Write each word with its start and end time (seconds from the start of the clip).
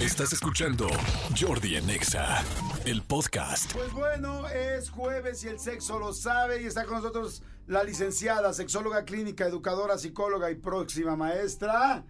Estás 0.00 0.32
escuchando 0.32 0.88
Jordi 1.38 1.76
en 1.76 1.90
Exa, 1.90 2.42
el 2.86 3.02
podcast. 3.02 3.70
Pues 3.74 3.92
bueno, 3.92 4.48
es 4.48 4.88
jueves 4.88 5.44
y 5.44 5.48
el 5.48 5.60
sexo 5.60 5.98
lo 5.98 6.14
sabe 6.14 6.62
y 6.62 6.64
está 6.64 6.86
con 6.86 6.96
nosotros 6.96 7.42
la 7.66 7.84
licenciada, 7.84 8.54
sexóloga 8.54 9.04
clínica, 9.04 9.46
educadora, 9.46 9.98
psicóloga 9.98 10.50
y 10.50 10.54
próxima 10.54 11.16
maestra, 11.16 12.02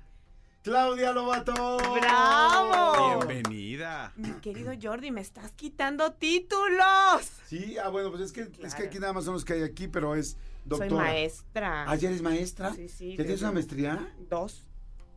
Claudia 0.62 1.11
Lobato. 1.11 1.79
¡Bravo! 2.00 3.24
Bienvenida. 3.26 4.12
Mi 4.14 4.34
querido 4.34 4.72
Jordi, 4.80 5.11
me 5.11 5.20
estás 5.20 5.50
quitando 5.50 6.12
títulos. 6.12 7.29
Sí, 7.48 7.77
ah, 7.77 7.88
bueno, 7.88 8.11
pues 8.11 8.22
es 8.22 8.32
que, 8.32 8.52
es 8.62 8.72
que 8.77 8.84
aquí 8.84 9.00
nada 9.00 9.14
más 9.14 9.25
son 9.25 9.34
los 9.34 9.45
que 9.45 9.54
hay 9.54 9.62
aquí, 9.64 9.88
pero 9.88 10.14
es 10.14 10.36
doctora. 10.64 10.91
Soy 10.91 10.96
maestra. 10.96 11.91
¿Ah, 11.91 11.96
ya 11.96 12.09
eres 12.09 12.22
maestra? 12.22 12.72
Sí, 12.72 12.88
sí, 12.88 13.16
¿Ya 13.16 13.25
tienes 13.25 13.43
una 13.43 13.50
maestría? 13.50 14.14
Dos. 14.29 14.64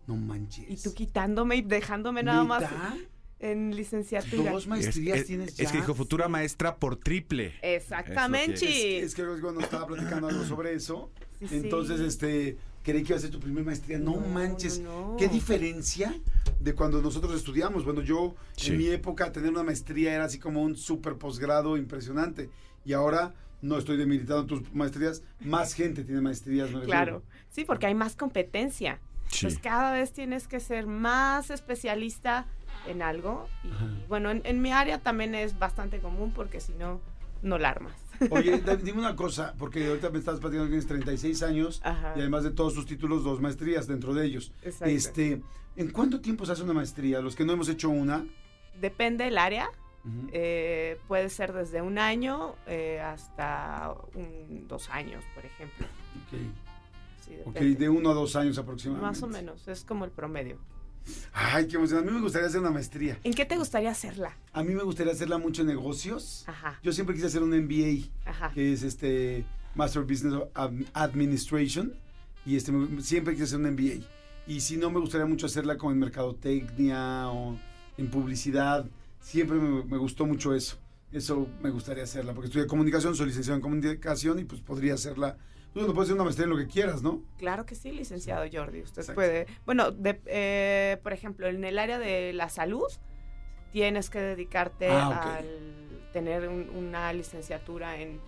No 0.07 0.15
manches. 0.15 0.65
Y 0.69 0.77
tú 0.83 0.93
quitándome 0.93 1.55
y 1.57 1.61
dejándome 1.61 2.23
nada 2.23 2.43
más 2.43 2.63
en 3.39 3.75
licenciatura. 3.75 4.51
Dos 4.51 4.67
maestrías 4.67 5.15
es, 5.17 5.21
es- 5.21 5.27
tienes 5.27 5.55
ya. 5.55 5.63
es 5.65 5.71
que 5.71 5.77
dijo 5.79 5.93
futura 5.93 6.27
maestra 6.27 6.75
por 6.77 6.95
triple. 6.97 7.53
Exactamente. 7.61 8.99
Es, 8.99 9.05
es 9.05 9.15
que 9.15 9.23
bueno, 9.25 9.59
estaba 9.61 9.87
platicando 9.87 10.27
algo 10.27 10.43
sobre 10.45 10.73
eso. 10.73 11.09
Sí, 11.39 11.47
sí. 11.47 11.55
Entonces, 11.57 11.99
este, 11.99 12.57
creí 12.83 13.03
que 13.03 13.09
iba 13.09 13.17
a 13.17 13.21
ser 13.21 13.31
tu 13.31 13.39
primera 13.39 13.65
maestría. 13.65 13.99
No, 13.99 14.15
No, 14.19 14.27
manches. 14.27 14.79
no, 14.79 15.11
no. 15.11 15.17
¿Qué 15.17 15.27
diferencia 15.27 16.13
de 16.59 16.73
cuando 16.73 17.01
nosotros 17.01 17.35
estudiamos? 17.35 17.83
Bueno, 17.83 18.01
yo 18.01 18.35
Sí. 18.55 18.71
en 18.71 18.77
mi 18.77 18.87
época 18.87 19.31
tener 19.31 19.49
una 19.49 19.63
maestría 19.63 20.13
era 20.13 20.25
así 20.25 20.39
como 20.39 20.61
un 20.61 20.75
super 20.77 21.15
posgrado 21.15 21.75
impresionante. 21.77 22.49
Y 22.85 22.93
ahora 22.93 23.33
no 23.61 23.77
estoy 23.77 23.97
demeritando 23.97 24.45
tus 24.45 24.73
maestrías. 24.73 25.21
Más 25.41 25.73
gente 25.73 26.03
tiene 26.03 26.21
maestrías. 26.21 26.69
Claro. 26.85 27.23
Sí, 27.49 27.65
porque 27.65 27.87
hay 27.87 27.95
más 27.95 28.15
competencia. 28.15 28.99
Sí. 29.33 29.45
Pues 29.45 29.59
cada 29.59 29.91
vez 29.91 30.13
tienes 30.13 30.47
que 30.47 30.59
ser 30.59 30.85
más 30.87 31.49
especialista 31.49 32.45
en 32.87 33.01
algo. 33.01 33.47
Y 33.63 34.07
bueno, 34.07 34.29
en, 34.31 34.41
en 34.45 34.61
mi 34.61 34.71
área 34.71 34.99
también 34.99 35.35
es 35.35 35.57
bastante 35.59 35.99
común 35.99 36.31
porque 36.35 36.59
si 36.61 36.73
no, 36.73 37.01
no 37.41 37.57
la 37.57 37.69
armas. 37.69 37.93
Oye, 38.29 38.61
dime 38.83 38.99
una 38.99 39.15
cosa, 39.15 39.53
porque 39.57 39.87
ahorita 39.87 40.09
me 40.09 40.19
estás 40.19 40.39
platicando 40.39 40.65
que 40.65 40.71
tienes 40.71 40.87
36 40.87 41.43
años 41.43 41.81
Ajá. 41.83 42.13
y 42.15 42.19
además 42.21 42.43
de 42.43 42.51
todos 42.51 42.73
tus 42.73 42.85
títulos, 42.85 43.23
dos 43.23 43.41
maestrías 43.41 43.87
dentro 43.87 44.13
de 44.13 44.25
ellos. 44.25 44.53
Exacto. 44.61 44.85
Este, 44.85 45.41
¿En 45.75 45.89
cuánto 45.91 46.21
tiempo 46.21 46.45
se 46.45 46.51
hace 46.51 46.63
una 46.63 46.73
maestría? 46.73 47.19
Los 47.21 47.35
que 47.35 47.43
no 47.45 47.53
hemos 47.53 47.67
hecho 47.69 47.89
una. 47.89 48.23
Depende 48.79 49.23
del 49.25 49.37
área. 49.37 49.69
Ujú. 50.05 50.27
Eh, 50.33 50.99
puede 51.07 51.29
ser 51.29 51.53
desde 51.53 51.81
un 51.81 51.97
año 51.97 52.55
eh, 52.67 52.99
hasta 52.99 53.95
un- 54.15 54.67
dos 54.67 54.89
años, 54.89 55.23
por 55.33 55.45
ejemplo. 55.45 55.87
Ok. 56.27 56.39
Sí, 57.25 57.35
Ok, 57.45 57.55
de 57.57 57.89
uno 57.89 58.09
a 58.11 58.13
dos 58.13 58.35
años 58.35 58.57
aproximadamente. 58.57 59.07
Más 59.07 59.23
o 59.23 59.27
menos, 59.27 59.67
es 59.67 59.83
como 59.83 60.05
el 60.05 60.11
promedio. 60.11 60.57
Ay, 61.33 61.67
qué 61.67 61.75
emoción. 61.75 61.99
A 61.99 62.01
mí 62.01 62.11
me 62.11 62.21
gustaría 62.21 62.47
hacer 62.47 62.59
una 62.61 62.71
maestría. 62.71 63.19
¿En 63.23 63.33
qué 63.33 63.45
te 63.45 63.57
gustaría 63.57 63.91
hacerla? 63.91 64.37
A 64.53 64.63
mí 64.63 64.73
me 64.73 64.83
gustaría 64.83 65.11
hacerla 65.13 65.37
mucho 65.37 65.61
en 65.61 65.67
negocios. 65.67 66.43
Ajá, 66.47 66.79
Yo 66.81 66.91
siempre 66.93 67.13
quise 67.15 67.27
hacer 67.27 67.43
un 67.43 67.49
MBA, 67.49 68.09
ajá. 68.25 68.51
que 68.53 68.71
es 68.73 68.83
este 68.83 69.45
Master 69.75 70.01
of 70.03 70.09
Business 70.09 70.33
Ad- 70.53 70.71
Administration. 70.93 71.93
Y 72.45 72.55
este, 72.55 72.71
siempre 73.01 73.33
quise 73.33 73.45
hacer 73.45 73.59
un 73.59 73.71
MBA. 73.73 74.05
Y 74.47 74.59
si 74.61 74.77
no, 74.77 74.89
me 74.91 74.99
gustaría 74.99 75.25
mucho 75.25 75.45
hacerla 75.45 75.77
como 75.77 75.91
en 75.91 75.99
mercadotecnia 75.99 77.29
o 77.29 77.57
en 77.97 78.09
publicidad. 78.09 78.85
Siempre 79.19 79.57
me, 79.57 79.83
me 79.83 79.97
gustó 79.97 80.25
mucho 80.25 80.53
eso. 80.53 80.77
Eso 81.11 81.47
me 81.61 81.69
gustaría 81.69 82.03
hacerla, 82.03 82.33
porque 82.33 82.47
estudié 82.47 82.65
comunicación, 82.65 83.15
soy 83.15 83.27
licenciado 83.27 83.55
en 83.57 83.61
comunicación 83.61 84.39
y 84.39 84.45
pues 84.45 84.61
podría 84.61 84.95
hacerla. 84.95 85.37
Pues, 85.73 85.85
Bueno, 85.85 85.93
puedes 85.95 86.07
hacer 86.09 86.15
una 86.15 86.23
maestría 86.25 86.43
en 86.45 86.49
lo 86.51 86.57
que 86.57 86.67
quieras, 86.67 87.01
¿no? 87.01 87.21
Claro 87.37 87.65
que 87.65 87.75
sí, 87.75 87.91
licenciado 87.91 88.45
Jordi. 88.51 88.81
Usted 88.81 89.01
Exacto. 89.01 89.15
puede. 89.15 89.47
Bueno, 89.65 89.91
de- 89.91 90.21
eh, 90.27 90.97
por 91.01 91.13
ejemplo, 91.13 91.47
en 91.47 91.63
el 91.63 91.79
área 91.79 91.97
de 91.97 92.31
la 92.33 92.49
salud, 92.49 92.87
tienes 93.71 94.09
que 94.11 94.19
dedicarte 94.21 94.87
Ah, 94.89 95.37
al 95.37 95.47
tener 96.13 96.47
un- 96.47 96.69
una 96.69 97.11
licenciatura 97.11 97.97
en, 97.99 98.19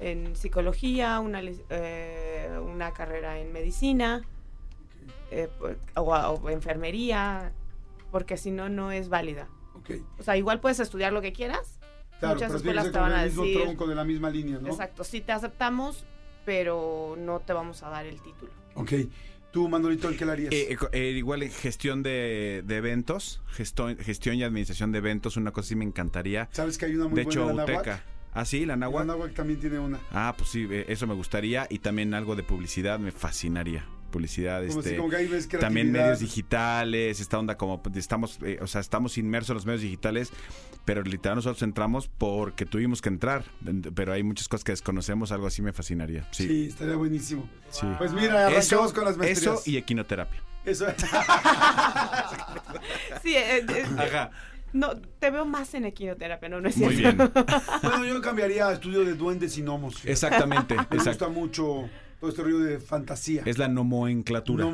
en 0.00 0.36
psicología, 0.36 1.18
una, 1.20 1.40
eh, 1.70 2.50
una 2.62 2.92
carrera 2.92 3.38
en 3.38 3.52
medicina 3.52 4.22
eh, 5.30 5.48
pues, 5.58 5.78
o, 5.96 6.02
o 6.12 6.50
enfermería, 6.50 7.52
porque 8.10 8.36
si 8.36 8.50
no, 8.50 8.68
no 8.68 8.92
es 8.92 9.08
válida. 9.08 9.48
Ok. 9.74 9.92
O 10.18 10.22
sea, 10.22 10.36
igual 10.36 10.60
puedes 10.60 10.78
estudiar 10.78 11.10
lo 11.14 11.22
que 11.22 11.32
quieras. 11.32 11.78
Claro, 12.20 12.34
Muchas 12.34 12.52
escuelas 12.54 12.92
te 12.92 12.98
van 12.98 13.12
a 13.12 13.22
el 13.22 13.30
mismo 13.30 13.44
decir. 13.44 13.62
tronco 13.62 13.86
de 13.86 13.94
la 13.94 14.04
misma 14.04 14.28
línea, 14.28 14.58
¿no? 14.60 14.68
Exacto, 14.68 15.02
sí 15.04 15.22
te 15.22 15.32
aceptamos, 15.32 16.04
pero 16.44 17.16
no 17.18 17.40
te 17.40 17.52
vamos 17.52 17.82
a 17.82 17.90
dar 17.90 18.06
el 18.06 18.20
título. 18.20 18.52
Ok. 18.74 18.92
Tú, 19.50 19.68
Manolito, 19.68 20.08
¿en 20.08 20.16
qué 20.16 20.24
la 20.24 20.32
harías? 20.32 20.52
Eh, 20.52 20.72
eh, 20.72 20.78
eh, 20.92 21.10
igual 21.10 21.42
gestión 21.50 22.02
de, 22.02 22.62
de 22.64 22.76
eventos, 22.78 23.42
gestión, 23.48 23.98
gestión 23.98 24.36
y 24.36 24.44
administración 24.44 24.92
de 24.92 24.98
eventos, 24.98 25.36
una 25.36 25.50
cosa 25.50 25.68
sí 25.68 25.76
me 25.76 25.84
encantaría. 25.84 26.48
¿Sabes 26.52 26.78
que 26.78 26.86
hay 26.86 26.94
una 26.94 27.08
muy 27.08 27.16
De 27.16 27.22
hecho, 27.22 27.44
buena 27.44 27.58
la 27.58 27.64
UTECA. 27.64 27.82
Náhuac? 27.82 28.04
Ah, 28.34 28.44
sí, 28.46 28.60
la 28.60 28.68
La 28.68 28.76
Náhuac. 28.76 29.04
Náhuac 29.04 29.34
también 29.34 29.60
tiene 29.60 29.78
una. 29.78 29.98
Ah, 30.10 30.34
pues 30.34 30.48
sí, 30.48 30.66
eh, 30.70 30.86
eso 30.88 31.06
me 31.06 31.12
gustaría. 31.12 31.66
Y 31.68 31.80
también 31.80 32.14
algo 32.14 32.34
de 32.34 32.42
publicidad 32.42 32.98
me 32.98 33.12
fascinaría. 33.12 33.84
Publicidad, 34.12 34.64
Como, 34.68 34.78
este. 34.78 34.90
si, 34.90 34.96
como 34.96 35.08
que 35.10 35.16
ahí 35.16 35.26
ves 35.26 35.48
También 35.48 35.90
medios 35.90 36.20
digitales, 36.20 37.18
esta 37.18 37.38
onda 37.40 37.56
como 37.56 37.82
pues, 37.82 37.96
estamos, 37.96 38.38
eh, 38.44 38.58
o 38.60 38.68
sea, 38.68 38.80
estamos 38.80 39.18
inmersos 39.18 39.50
en 39.50 39.54
los 39.56 39.66
medios 39.66 39.82
digitales, 39.82 40.30
pero 40.84 41.02
literal 41.02 41.34
nosotros 41.36 41.62
entramos 41.62 42.08
porque 42.08 42.64
tuvimos 42.66 43.02
que 43.02 43.08
entrar, 43.08 43.44
pero 43.94 44.12
hay 44.12 44.22
muchas 44.22 44.46
cosas 44.46 44.62
que 44.62 44.72
desconocemos, 44.72 45.32
algo 45.32 45.48
así 45.48 45.62
me 45.62 45.72
fascinaría. 45.72 46.28
Sí. 46.30 46.46
Sí. 46.46 46.66
estaría 46.68 46.94
buenísimo. 46.94 47.48
Sí. 47.70 47.86
Pues 47.98 48.12
mira, 48.12 48.46
arrancamos 48.46 48.64
Eso, 48.66 48.94
con 48.94 49.04
las 49.06 49.16
maestrías. 49.16 49.54
eso 49.60 49.62
y 49.70 49.76
equinoterapia. 49.78 50.40
Eso 50.64 50.86
Sí, 53.22 53.34
eh, 53.36 53.64
eh, 53.68 53.84
Ajá. 53.98 54.30
no, 54.72 54.96
te 55.18 55.30
veo 55.30 55.44
más 55.44 55.74
en 55.74 55.84
equinoterapia, 55.86 56.48
no, 56.48 56.60
no 56.60 56.68
es 56.68 56.76
Muy 56.76 56.96
cierto. 56.96 57.30
bien. 57.32 57.46
bueno, 57.82 58.04
yo 58.06 58.20
cambiaría 58.20 58.68
a 58.68 58.72
estudio 58.74 59.04
de 59.04 59.14
duendes 59.14 59.56
y 59.58 59.62
gnomos. 59.62 59.94
fíjate. 59.94 60.12
Exactamente. 60.12 60.76
Me 60.90 60.98
gusta 60.98 61.28
mucho 61.28 61.88
todo 62.22 62.30
este 62.30 62.42
rollo 62.44 62.60
de 62.60 62.78
fantasía. 62.78 63.42
Es 63.46 63.58
la 63.58 63.66
nomenclatura. 63.66 64.64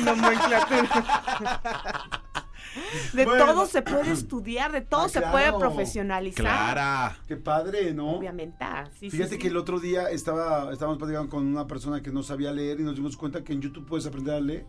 Nomenclatura. 0.00 0.88
De 3.12 3.26
Bueno. 3.26 3.44
todo 3.44 3.66
se 3.66 3.82
puede 3.82 4.10
estudiar, 4.12 4.72
de 4.72 4.80
todo 4.80 5.02
Ah, 5.02 5.08
se 5.10 5.18
claro. 5.18 5.32
puede 5.32 5.52
profesionalizar. 5.52 6.42
Clara. 6.46 7.18
Qué 7.26 7.36
padre, 7.36 7.92
¿no? 7.92 8.12
Obviamente. 8.12 8.56
ah, 8.60 8.88
sí, 8.98 9.10
Fíjate 9.10 9.32
sí. 9.32 9.38
que 9.38 9.48
el 9.48 9.58
otro 9.58 9.80
día 9.80 10.08
estaba, 10.08 10.72
estábamos 10.72 10.96
platicando 10.96 11.28
con 11.28 11.46
una 11.46 11.66
persona 11.66 12.02
que 12.02 12.10
no 12.10 12.22
sabía 12.22 12.52
leer 12.52 12.80
y 12.80 12.84
nos 12.84 12.96
dimos 12.96 13.18
cuenta 13.18 13.44
que 13.44 13.52
en 13.52 13.60
YouTube 13.60 13.84
puedes 13.86 14.06
aprender 14.06 14.34
a 14.36 14.40
leer. 14.40 14.64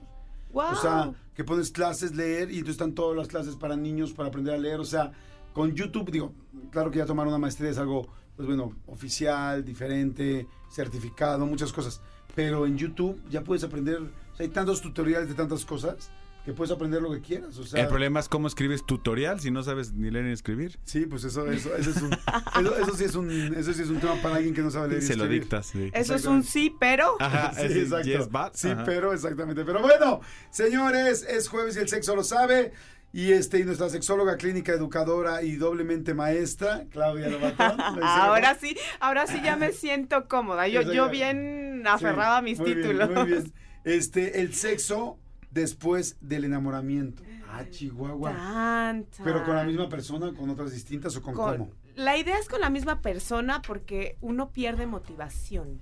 Guau. 0.52 0.74
O 0.74 0.76
sea, 0.76 1.14
que 1.34 1.46
pones 1.46 1.72
clases 1.72 2.14
leer 2.18 2.50
y 2.52 2.56
entonces 2.56 2.74
están 2.74 2.94
todas 2.96 3.16
las 3.16 3.30
clases 3.30 3.56
para 3.56 3.78
niños 3.78 4.12
para 4.12 4.28
aprender 4.28 4.56
a 4.56 4.58
leer. 4.58 4.82
O 4.82 4.86
sea, 4.86 5.14
con 5.54 5.74
YouTube, 5.74 6.12
digo, 6.12 6.34
claro 6.70 6.92
que 6.92 6.98
ya 6.98 7.06
tomar 7.06 7.28
una 7.28 7.38
maestría 7.38 7.70
es 7.70 7.78
algo, 7.78 8.10
pues 8.40 8.48
bueno, 8.48 8.74
oficial, 8.86 9.66
diferente, 9.66 10.48
certificado, 10.72 11.46
muchas 11.46 11.74
cosas. 11.74 12.00
Pero 12.36 12.66
en 12.66 12.78
YouTube 12.78 13.22
ya 13.30 13.44
puedes 13.44 13.66
aprender, 13.66 13.98
o 13.98 14.36
sea, 14.38 14.46
hay 14.46 14.48
tantos 14.48 14.82
tutoriales 14.82 15.28
de 15.28 15.36
tantas 15.36 15.66
cosas 15.66 16.10
que 16.46 16.54
puedes 16.54 16.72
aprender 16.72 17.02
lo 17.02 17.12
que 17.12 17.20
quieras. 17.20 17.58
O 17.58 17.66
sea, 17.66 17.82
El 17.82 17.90
problema 17.90 18.22
es 18.22 18.30
cómo 18.30 18.48
escribes 18.48 18.86
tutorial 18.86 19.42
si 19.42 19.52
no 19.52 19.62
sabes 19.62 19.92
ni 19.92 20.10
leer 20.10 20.24
ni 20.24 20.32
escribir. 20.32 20.80
Sí, 20.86 21.06
pues 21.06 21.26
eso, 21.26 21.52
eso, 21.52 21.76
eso 21.76 21.90
es 21.90 22.02
un, 22.02 22.14
eso, 22.14 22.78
eso 22.78 22.96
sí 22.96 23.04
es 23.04 23.16
un, 23.16 23.30
eso 23.58 23.74
sí 23.74 23.82
es 23.82 23.90
un 23.90 24.00
tema 24.00 24.16
para 24.22 24.38
alguien 24.38 24.56
que 24.56 24.62
no 24.62 24.72
sabe 24.72 24.88
leer 24.88 25.04
y 25.04 25.06
Se 25.06 25.18
lo 25.18 25.24
escribir. 25.26 25.42
dictas. 25.42 25.66
sí. 25.66 25.92
Eso 25.94 26.16
es 26.16 26.24
un 26.24 26.44
sí, 26.46 26.74
pero. 26.80 27.18
Ajá, 27.20 27.52
Sí, 27.56 27.66
es- 27.66 27.76
exacto. 27.76 28.08
yes, 28.08 28.30
but, 28.30 28.54
sí, 28.54 28.70
ajá. 28.70 28.86
pero 28.86 29.12
exactamente. 29.12 29.66
Pero 29.66 29.82
bueno, 29.82 30.22
señores, 30.50 31.24
es 31.30 31.50
jueves 31.50 31.76
y 31.76 31.80
el 31.80 31.90
sexo 31.90 32.16
lo 32.16 32.24
sabe. 32.24 32.72
Y 33.12 33.32
este, 33.32 33.60
y 33.60 33.64
nuestra 33.64 33.90
sexóloga 33.90 34.38
clínica, 34.38 34.72
educadora 34.72 35.42
y 35.42 35.56
doblemente 35.56 36.14
maestra, 36.14 36.86
Claudia 36.92 37.28
Lobatón. 37.30 37.80
Ahora 38.04 38.56
sí, 38.56 38.78
ahora 39.00 39.26
sí 39.26 39.40
ya 39.44 39.56
me 39.56 39.72
siento 39.72 40.28
cómoda. 40.28 40.68
Yo, 40.68 40.82
yo 40.84 41.10
bien 41.10 41.82
Sí, 41.84 41.88
aferrada 41.90 42.38
a 42.38 42.42
mis 42.44 42.60
muy 42.60 42.74
bien, 42.76 42.82
títulos. 42.82 43.10
muy 43.10 43.26
bien. 43.26 43.54
Este, 43.86 44.42
el 44.42 44.54
sexo 44.54 45.18
después 45.52 46.18
del 46.22 46.44
enamoramiento. 46.44 47.24
Ah, 47.50 47.64
Chihuahua. 47.70 48.32
Tan, 48.34 49.08
Pero 49.24 49.44
con 49.46 49.56
la 49.56 49.64
misma 49.64 49.90
persona, 49.90 50.32
con 50.34 50.50
otras 50.50 50.72
distintas 50.72 51.16
o 51.16 51.22
con, 51.24 51.34
Con- 51.34 51.58
cómo. 51.58 51.72
La 51.96 52.16
idea 52.18 52.38
es 52.38 52.48
con 52.48 52.62
la 52.62 52.70
misma 52.70 53.02
persona 53.02 53.62
porque 53.64 54.18
uno 54.22 54.52
pierde 54.52 54.86
motivación. 54.86 55.80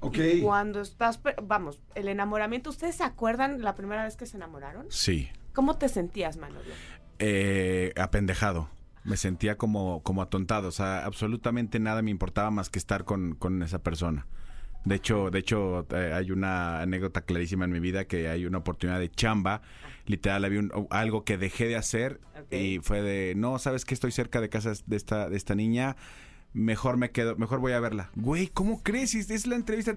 Ok. 0.00 0.18
Y 0.18 0.42
cuando 0.42 0.80
estás, 0.80 1.20
vamos, 1.42 1.80
el 1.94 2.08
enamoramiento, 2.08 2.68
¿ustedes 2.70 2.96
se 2.96 3.04
acuerdan 3.04 3.62
la 3.62 3.74
primera 3.74 4.04
vez 4.04 4.16
que 4.16 4.26
se 4.26 4.36
enamoraron? 4.36 4.86
Sí. 4.90 5.28
¿Cómo 5.58 5.76
te 5.76 5.88
sentías, 5.88 6.36
Manolo? 6.36 6.60
Eh, 7.18 7.92
apendejado. 7.96 8.70
Me 9.02 9.16
sentía 9.16 9.58
como, 9.58 10.04
como 10.04 10.22
atontado. 10.22 10.68
O 10.68 10.70
sea, 10.70 11.04
absolutamente 11.04 11.80
nada 11.80 12.00
me 12.00 12.12
importaba 12.12 12.52
más 12.52 12.70
que 12.70 12.78
estar 12.78 13.04
con, 13.04 13.34
con 13.34 13.64
esa 13.64 13.80
persona. 13.82 14.28
De 14.84 14.94
hecho, 14.94 15.30
de 15.32 15.40
hecho 15.40 15.84
eh, 15.90 16.12
hay 16.14 16.30
una 16.30 16.80
anécdota 16.80 17.22
clarísima 17.22 17.64
en 17.64 17.72
mi 17.72 17.80
vida 17.80 18.04
que 18.04 18.28
hay 18.28 18.46
una 18.46 18.58
oportunidad 18.58 19.00
de 19.00 19.10
chamba. 19.10 19.62
Literal, 20.06 20.44
había 20.44 20.60
un- 20.60 20.86
algo 20.90 21.24
que 21.24 21.38
dejé 21.38 21.66
de 21.66 21.74
hacer 21.74 22.20
y 22.52 22.78
fue 22.78 23.02
de, 23.02 23.34
no, 23.36 23.58
sabes 23.58 23.84
que 23.84 23.94
estoy 23.94 24.12
cerca 24.12 24.40
de 24.40 24.48
casa 24.50 24.74
de 24.86 24.96
esta, 24.96 25.28
de 25.28 25.36
esta 25.36 25.56
niña. 25.56 25.96
Mejor 26.52 26.98
me 26.98 27.10
quedo, 27.10 27.34
mejor 27.34 27.58
voy 27.58 27.72
a 27.72 27.80
verla. 27.80 28.10
Güey, 28.14 28.46
¿cómo 28.46 28.80
crees? 28.84 29.16
Es 29.16 29.44
la 29.48 29.56
entrevista. 29.56 29.96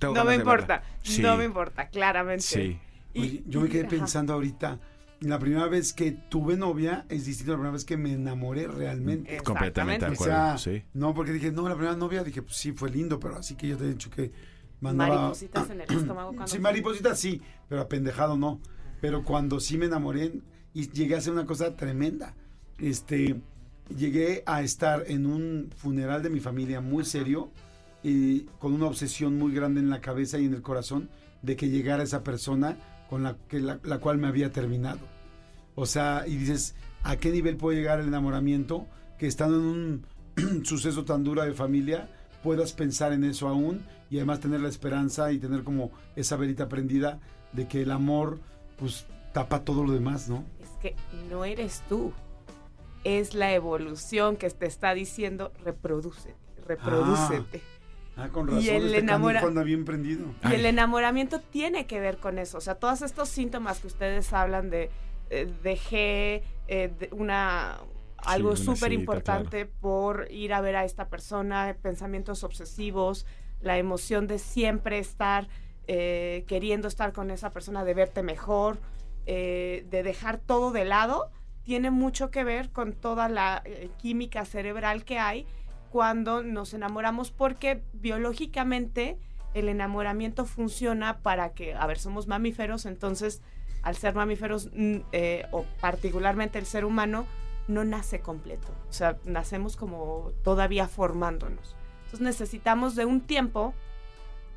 Tengo 0.00 0.14
No 0.14 0.24
me 0.24 0.34
importa, 0.34 0.82
Sí, 1.04 1.22
no 1.22 1.36
me 1.36 1.44
importa, 1.44 1.90
claramente. 1.90 2.42
Sí. 2.42 2.80
Y- 3.14 3.20
Oye, 3.20 3.42
yo 3.46 3.60
me 3.60 3.68
quedé 3.68 3.82
ajá. 3.82 3.90
pensando 3.90 4.32
ahorita, 4.34 4.78
la 5.20 5.38
primera 5.38 5.66
vez 5.68 5.92
que 5.92 6.12
tuve 6.12 6.56
novia 6.56 7.04
es 7.08 7.26
distinto 7.26 7.52
a 7.52 7.54
la 7.54 7.58
primera 7.58 7.72
vez 7.72 7.84
que 7.84 7.96
me 7.96 8.12
enamoré 8.12 8.66
realmente. 8.68 9.36
Completamente 9.38 10.06
de 10.06 10.10
O 10.12 10.14
acuerdo. 10.14 10.34
sea, 10.34 10.58
sí. 10.58 10.82
no, 10.94 11.12
porque 11.14 11.32
dije, 11.32 11.50
no, 11.52 11.68
la 11.68 11.74
primera 11.74 11.96
novia, 11.96 12.22
dije, 12.24 12.42
pues 12.42 12.56
sí, 12.56 12.72
fue 12.72 12.90
lindo, 12.90 13.18
pero 13.20 13.36
así 13.36 13.54
que 13.56 13.68
yo 13.68 13.76
te 13.76 13.84
he 13.84 13.88
dicho 13.88 14.10
que 14.10 14.32
mandaba... 14.80 15.14
Maripositas 15.16 15.70
en 15.70 15.80
el 15.82 15.90
estómago 15.92 16.28
cuando 16.30 16.46
Sí, 16.46 16.52
fue. 16.52 16.60
maripositas 16.60 17.18
sí, 17.18 17.42
pero 17.68 17.82
apendejado 17.82 18.36
no. 18.36 18.60
Pero 19.00 19.22
cuando 19.24 19.60
sí 19.60 19.76
me 19.76 19.86
enamoré 19.86 20.40
y 20.72 20.88
llegué 20.90 21.14
a 21.16 21.18
hacer 21.18 21.32
una 21.32 21.44
cosa 21.46 21.74
tremenda, 21.76 22.34
este, 22.78 23.40
llegué 23.94 24.42
a 24.46 24.62
estar 24.62 25.04
en 25.08 25.26
un 25.26 25.70
funeral 25.76 26.22
de 26.22 26.30
mi 26.30 26.40
familia 26.40 26.80
muy 26.80 27.04
serio 27.04 27.50
y 28.02 28.40
con 28.58 28.72
una 28.72 28.86
obsesión 28.86 29.36
muy 29.38 29.52
grande 29.52 29.80
en 29.80 29.90
la 29.90 30.00
cabeza 30.00 30.38
y 30.38 30.46
en 30.46 30.54
el 30.54 30.62
corazón 30.62 31.10
de 31.42 31.56
que 31.56 31.68
llegara 31.68 32.02
esa 32.02 32.22
persona 32.22 32.76
con 33.08 33.22
la, 33.22 33.36
que 33.48 33.60
la, 33.60 33.80
la 33.82 33.98
cual 33.98 34.18
me 34.18 34.28
había 34.28 34.52
terminado. 34.52 35.00
O 35.74 35.86
sea, 35.86 36.24
y 36.26 36.36
dices, 36.36 36.74
¿a 37.02 37.16
qué 37.16 37.30
nivel 37.30 37.56
puede 37.56 37.78
llegar 37.78 38.00
el 38.00 38.08
enamoramiento 38.08 38.86
que 39.18 39.26
estando 39.26 39.56
en 39.56 39.64
un 39.64 40.06
suceso 40.64 41.04
tan 41.04 41.24
duro 41.24 41.42
de 41.42 41.52
familia 41.52 42.08
puedas 42.42 42.72
pensar 42.72 43.12
en 43.12 43.24
eso 43.24 43.48
aún 43.48 43.84
y 44.08 44.16
además 44.16 44.40
tener 44.40 44.60
la 44.60 44.68
esperanza 44.68 45.30
y 45.32 45.38
tener 45.38 45.62
como 45.62 45.90
esa 46.16 46.36
verita 46.36 46.68
prendida 46.68 47.20
de 47.52 47.68
que 47.68 47.82
el 47.82 47.90
amor 47.90 48.40
pues 48.78 49.06
tapa 49.32 49.64
todo 49.64 49.84
lo 49.84 49.92
demás, 49.92 50.28
¿no? 50.28 50.44
Es 50.60 50.70
que 50.80 50.96
no 51.28 51.44
eres 51.44 51.82
tú. 51.88 52.12
Es 53.04 53.34
la 53.34 53.52
evolución 53.52 54.36
que 54.36 54.48
te 54.50 54.66
está 54.66 54.94
diciendo 54.94 55.52
reproducete, 55.62 56.36
reprodúcete. 56.66 57.62
Ah, 57.62 57.79
con 58.28 58.48
Y 58.48 58.52
razón, 58.52 58.74
el 58.74 58.84
este 58.86 58.98
enamora- 58.98 59.34
canijo 59.40 59.48
anda 59.48 59.62
bien 59.62 59.84
prendido. 59.84 60.26
Y 60.48 60.54
el 60.54 60.66
enamoramiento 60.66 61.40
tiene 61.40 61.86
que 61.86 61.98
ver 62.00 62.18
con 62.18 62.38
eso. 62.38 62.58
O 62.58 62.60
sea, 62.60 62.74
todos 62.76 63.02
estos 63.02 63.28
síntomas 63.28 63.80
que 63.80 63.86
ustedes 63.88 64.32
hablan 64.32 64.70
de 64.70 64.90
eh, 65.30 65.50
dejé 65.62 66.42
eh, 66.68 66.92
de 66.98 67.08
una 67.12 67.78
algo 68.18 68.54
Sí, 68.56 68.64
súper 68.64 68.92
importante 68.92 69.64
por 69.64 70.26
ir 70.30 70.52
a 70.52 70.60
ver 70.60 70.76
a 70.76 70.84
esta 70.84 71.08
persona, 71.08 71.74
pensamientos 71.80 72.44
obsesivos, 72.44 73.24
la 73.62 73.78
emoción 73.78 74.26
de 74.26 74.38
siempre 74.38 74.98
estar 74.98 75.48
eh, 75.86 76.44
queriendo 76.46 76.86
estar 76.86 77.12
con 77.12 77.30
esa 77.30 77.50
persona, 77.50 77.84
de 77.84 77.94
verte 77.94 78.22
mejor, 78.22 78.78
eh, 79.26 79.86
de 79.90 80.02
dejar 80.02 80.38
todo 80.38 80.70
de 80.70 80.84
lado, 80.84 81.30
tiene 81.62 81.90
mucho 81.90 82.30
que 82.30 82.44
ver 82.44 82.70
con 82.70 82.92
toda 82.92 83.28
la 83.28 83.62
eh, 83.64 83.88
química 83.98 84.44
cerebral 84.44 85.04
que 85.04 85.18
hay 85.18 85.46
cuando 85.90 86.42
nos 86.42 86.74
enamoramos 86.74 87.30
porque 87.30 87.82
biológicamente 87.92 89.18
el 89.54 89.68
enamoramiento 89.68 90.44
funciona 90.44 91.18
para 91.18 91.50
que, 91.50 91.74
a 91.74 91.86
ver, 91.86 91.98
somos 91.98 92.26
mamíferos, 92.26 92.86
entonces 92.86 93.42
al 93.82 93.96
ser 93.96 94.14
mamíferos 94.14 94.70
mm, 94.72 94.96
eh, 95.12 95.46
o 95.50 95.64
particularmente 95.80 96.58
el 96.58 96.66
ser 96.66 96.84
humano 96.84 97.26
no 97.68 97.84
nace 97.84 98.20
completo, 98.20 98.68
o 98.88 98.92
sea, 98.92 99.16
nacemos 99.24 99.76
como 99.76 100.32
todavía 100.42 100.88
formándonos. 100.88 101.76
Entonces 102.04 102.20
necesitamos 102.20 102.96
de 102.96 103.04
un 103.04 103.20
tiempo 103.20 103.74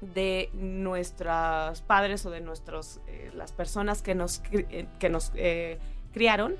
de 0.01 0.49
nuestros 0.53 1.81
padres 1.81 2.25
o 2.25 2.31
de 2.31 2.41
nuestros 2.41 2.99
eh, 3.07 3.31
las 3.35 3.51
personas 3.51 4.01
que 4.01 4.15
nos 4.15 4.41
eh, 4.51 4.87
que 4.99 5.09
nos 5.09 5.31
eh, 5.35 5.79
criaron 6.11 6.55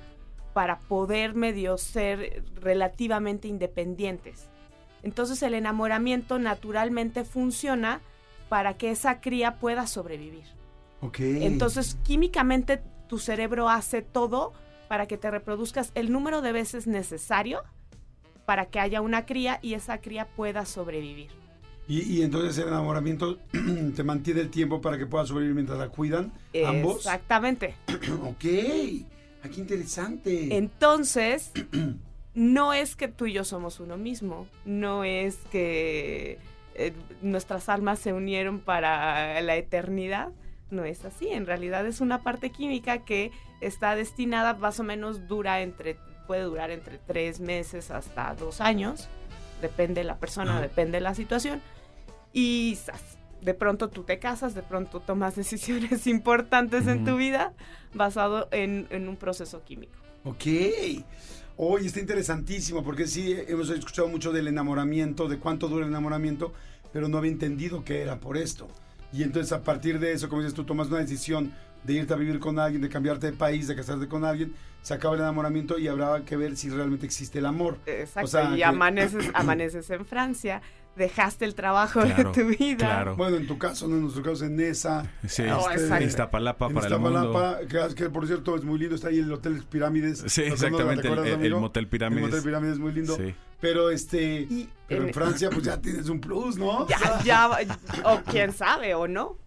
para 0.54 0.80
poder 0.80 1.34
medio 1.34 1.78
ser 1.78 2.44
relativamente 2.62 3.48
independientes. 3.48 4.50
Entonces 5.04 5.44
el 5.44 5.54
enamoramiento 5.54 6.40
naturalmente 6.40 7.26
funciona 7.26 8.02
para 8.50 8.78
que 8.78 8.92
esa 8.92 9.22
cría 9.22 9.60
pueda 9.60 9.88
sobrevivir. 9.88 10.46
Ok. 11.02 11.20
Entonces 11.20 11.98
químicamente 12.04 12.82
tu 13.08 13.20
cerebro 13.20 13.70
hace 13.70 14.02
todo 14.02 14.54
para 14.88 15.08
que 15.08 15.18
te 15.18 15.30
reproduzcas 15.30 15.92
el 15.96 16.12
número 16.12 16.42
de 16.42 16.52
veces 16.52 16.88
necesario 16.88 17.64
para 18.46 18.66
que 18.66 18.80
haya 18.80 19.02
una 19.02 19.26
cría 19.26 19.60
y 19.62 19.74
esa 19.74 20.00
cría 20.00 20.28
pueda 20.28 20.66
sobrevivir. 20.66 21.30
Y, 21.88 22.02
y 22.02 22.22
entonces 22.22 22.58
el 22.58 22.70
enamoramiento 22.70 23.40
te 23.96 24.04
mantiene 24.04 24.42
el 24.42 24.50
tiempo 24.50 24.82
para 24.82 24.98
que 24.98 25.06
puedas 25.06 25.28
sobrevivir 25.28 25.56
mientras 25.56 25.80
la 25.80 25.90
cuidan 25.90 26.32
ambos. 26.66 26.98
Exactamente. 26.98 27.76
Ok. 28.24 28.46
Ah, 29.44 29.50
qué 29.50 29.60
interesante. 29.60 30.56
Entonces, 30.56 31.52
no 32.36 32.74
es 32.74 32.96
que 32.96 33.08
tú 33.08 33.28
y 33.28 33.34
yo 33.34 33.44
somos 33.44 33.80
uno 33.80 33.98
mismo, 33.98 34.48
no 34.66 35.04
es 35.04 35.38
que 35.52 36.40
eh, 36.76 36.94
nuestras 37.22 37.70
almas 37.70 38.00
se 38.00 38.14
unieron 38.14 38.60
para 38.60 39.40
la 39.42 39.56
eternidad, 39.56 40.30
no 40.72 40.86
es 40.86 41.06
así, 41.06 41.30
en 41.30 41.46
realidad 41.46 41.86
es 41.86 42.02
una 42.02 42.24
parte 42.24 42.50
química 42.50 43.06
que 43.06 43.32
está 43.62 43.96
destinada, 43.96 44.56
más 44.56 44.80
o 44.80 44.84
menos 44.84 45.28
dura 45.28 45.62
entre, 45.62 45.98
puede 46.26 46.44
durar 46.44 46.72
entre 46.72 46.98
tres 46.98 47.40
meses 47.40 47.92
hasta 47.92 48.34
dos 48.34 48.62
años, 48.62 49.08
depende 49.62 50.02
de 50.02 50.06
la 50.06 50.18
persona, 50.18 50.60
depende 50.60 50.98
de 50.98 51.02
la 51.02 51.14
situación, 51.14 51.62
y 52.32 52.78
¡zas! 52.84 53.18
de 53.42 53.54
pronto 53.54 53.90
tú 53.90 54.04
te 54.04 54.20
casas, 54.20 54.56
de 54.56 54.64
pronto 54.64 55.00
tomas 55.00 55.36
decisiones 55.38 56.08
importantes 56.08 56.88
en 56.88 57.06
tu 57.06 57.18
vida 57.18 57.54
basado 57.94 58.48
en, 58.52 58.88
en 58.90 59.08
un 59.08 59.18
proceso 59.18 59.64
químico. 59.64 59.94
Ok. 60.24 60.46
Oye, 61.56 61.86
está 61.88 62.00
interesantísimo 62.00 62.84
porque 62.84 63.06
sí, 63.08 63.36
hemos 63.48 63.70
escuchado 63.70 64.08
mucho 64.08 64.32
del 64.32 64.48
enamoramiento, 64.48 65.28
de 65.28 65.38
cuánto 65.38 65.68
dura 65.68 65.86
el 65.86 65.92
enamoramiento, 65.92 66.54
pero 66.92 67.08
no 67.08 67.18
había 67.20 67.32
entendido 67.32 67.84
que 67.84 68.02
era 68.02 68.20
por 68.20 68.38
esto. 68.38 68.68
Y 69.12 69.22
entonces 69.22 69.52
a 69.52 69.62
partir 69.62 70.00
de 70.00 70.14
eso, 70.14 70.30
como 70.30 70.42
dices 70.42 70.56
tú, 70.56 70.64
tomas 70.64 70.88
una 70.88 70.98
decisión 71.00 71.54
de 71.84 71.94
irte 71.94 72.14
a 72.14 72.18
vivir 72.18 72.40
con 72.40 72.58
alguien, 72.58 72.82
de 72.82 72.90
cambiarte 72.90 73.28
de 73.28 73.34
país, 73.38 73.68
de 73.68 73.76
casarte 73.76 74.08
con 74.08 74.26
alguien, 74.26 74.54
se 74.82 74.94
acaba 74.96 75.14
el 75.16 75.22
enamoramiento 75.22 75.78
y 75.78 75.88
habrá 75.88 76.26
que 76.26 76.36
ver 76.36 76.58
si 76.58 76.70
realmente 76.70 77.06
existe 77.06 77.38
el 77.40 77.46
amor. 77.46 77.78
Exacto, 77.86 78.26
O 78.26 78.28
sea, 78.28 78.52
y 78.54 78.58
que- 78.58 78.66
amaneces, 78.66 79.30
amaneces 79.36 79.90
en 79.92 80.06
Francia, 80.06 80.62
dejaste 80.95 81.45
el 81.45 81.56
trabajo 81.56 82.01
Claro, 82.01 82.31
de 82.31 82.42
tu 82.44 82.48
vida. 82.57 82.78
claro. 82.78 83.16
Bueno, 83.16 83.38
en 83.38 83.48
tu 83.48 83.57
caso, 83.57 83.88
no 83.88 83.95
en 83.95 84.01
nuestro 84.04 84.22
caso, 84.24 84.45
en 84.45 84.60
esa. 84.60 85.12
Sí, 85.28 85.44
Oh, 85.44 85.69
Este. 85.72 86.04
Iztapalapa 86.04 86.68
en 86.68 86.74
para 86.75 86.88
el 86.88 87.00
mundo. 87.00 87.19
Iztapalapa, 87.19 87.90
que, 87.90 87.95
que 87.95 88.10
por 88.10 88.28
cierto 88.28 88.56
es 88.56 88.63
muy 88.63 88.78
lindo, 88.80 88.95
está 88.95 89.07
ahí 89.10 89.19
el 89.19 89.31
Hotel 89.31 89.63
Pirámides. 89.69 90.24
Sí, 90.28 90.44
exactamente, 90.44 91.01
¿Te 91.04 91.07
el, 91.07 91.13
acuerdas, 91.13 91.25
el- 91.25 91.31
el 91.34 91.40
amigo? 91.40 91.60
Motel 91.60 91.88
Pirámides. 91.88 92.24
El 92.25 92.30
Motel 92.30 92.44
Pirámides 92.44 92.74
es 92.74 92.80
muy 92.80 92.92
lindo. 92.94 93.16
Sí. 93.18 93.34
Pero 93.60 93.90
este. 93.90 94.42
Y 94.42 94.69
Pero 94.88 95.01
en 95.04 95.07
en- 95.07 95.13
Francia, 95.13 95.50
pues 95.50 95.63
ya 95.63 95.80
tienes 95.81 96.10
un 96.10 96.19
plus, 96.19 96.57
¿no? 96.57 96.86
Ya, 96.88 97.22
ya, 97.24 97.50
o 98.06 98.19
quién 98.30 98.51
sabe, 98.51 98.94
o 98.94 99.07
no. 99.07 99.38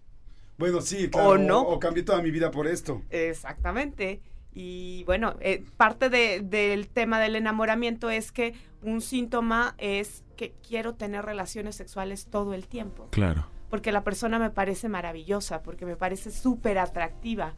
Bueno, 0.59 0.81
sí, 0.81 1.11
claro. 1.11 1.29
¿O 1.31 1.39
no? 1.39 1.61
O, 1.61 1.79
cambié 1.79 2.03
toda 2.03 2.23
mi 2.23 2.31
vida 2.31 2.51
por 2.51 2.67
esto. 2.67 3.03
Exactamente. 3.11 4.21
Y 4.59 5.05
bueno, 5.05 5.35
eh, 5.41 5.63
parte 5.77 6.09
de- 6.09 6.41
del 6.41 6.89
tema 6.89 7.21
del 7.21 7.37
enamoramiento 7.37 8.09
es 8.09 8.33
que 8.33 8.55
un 8.83 9.03
síntoma 9.03 9.75
es 9.77 10.25
que 10.37 10.55
quiero 10.67 10.95
tener 10.95 11.27
relaciones 11.27 11.77
sexuales 11.77 12.27
todo 12.31 12.55
el 12.55 12.67
tiempo. 12.67 13.09
Claro. 13.11 13.47
porque 13.69 13.91
la 13.91 14.05
persona 14.05 14.39
me 14.39 14.49
parece 14.51 14.89
maravillosa, 14.89 15.63
porque 15.63 15.85
me 15.85 15.97
parece 15.97 16.31
súper 16.31 16.79
atractiva, 16.79 17.55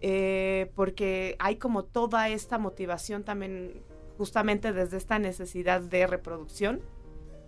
eh, 0.00 0.72
porque 0.74 1.36
hay 1.38 1.56
como 1.56 1.84
toda 1.84 2.30
esta 2.30 2.56
motivación 2.56 3.24
también, 3.24 3.82
justamente 4.16 4.72
desde 4.72 4.96
esta 4.96 5.18
necesidad 5.18 5.82
de 5.82 6.06
reproducción, 6.06 6.80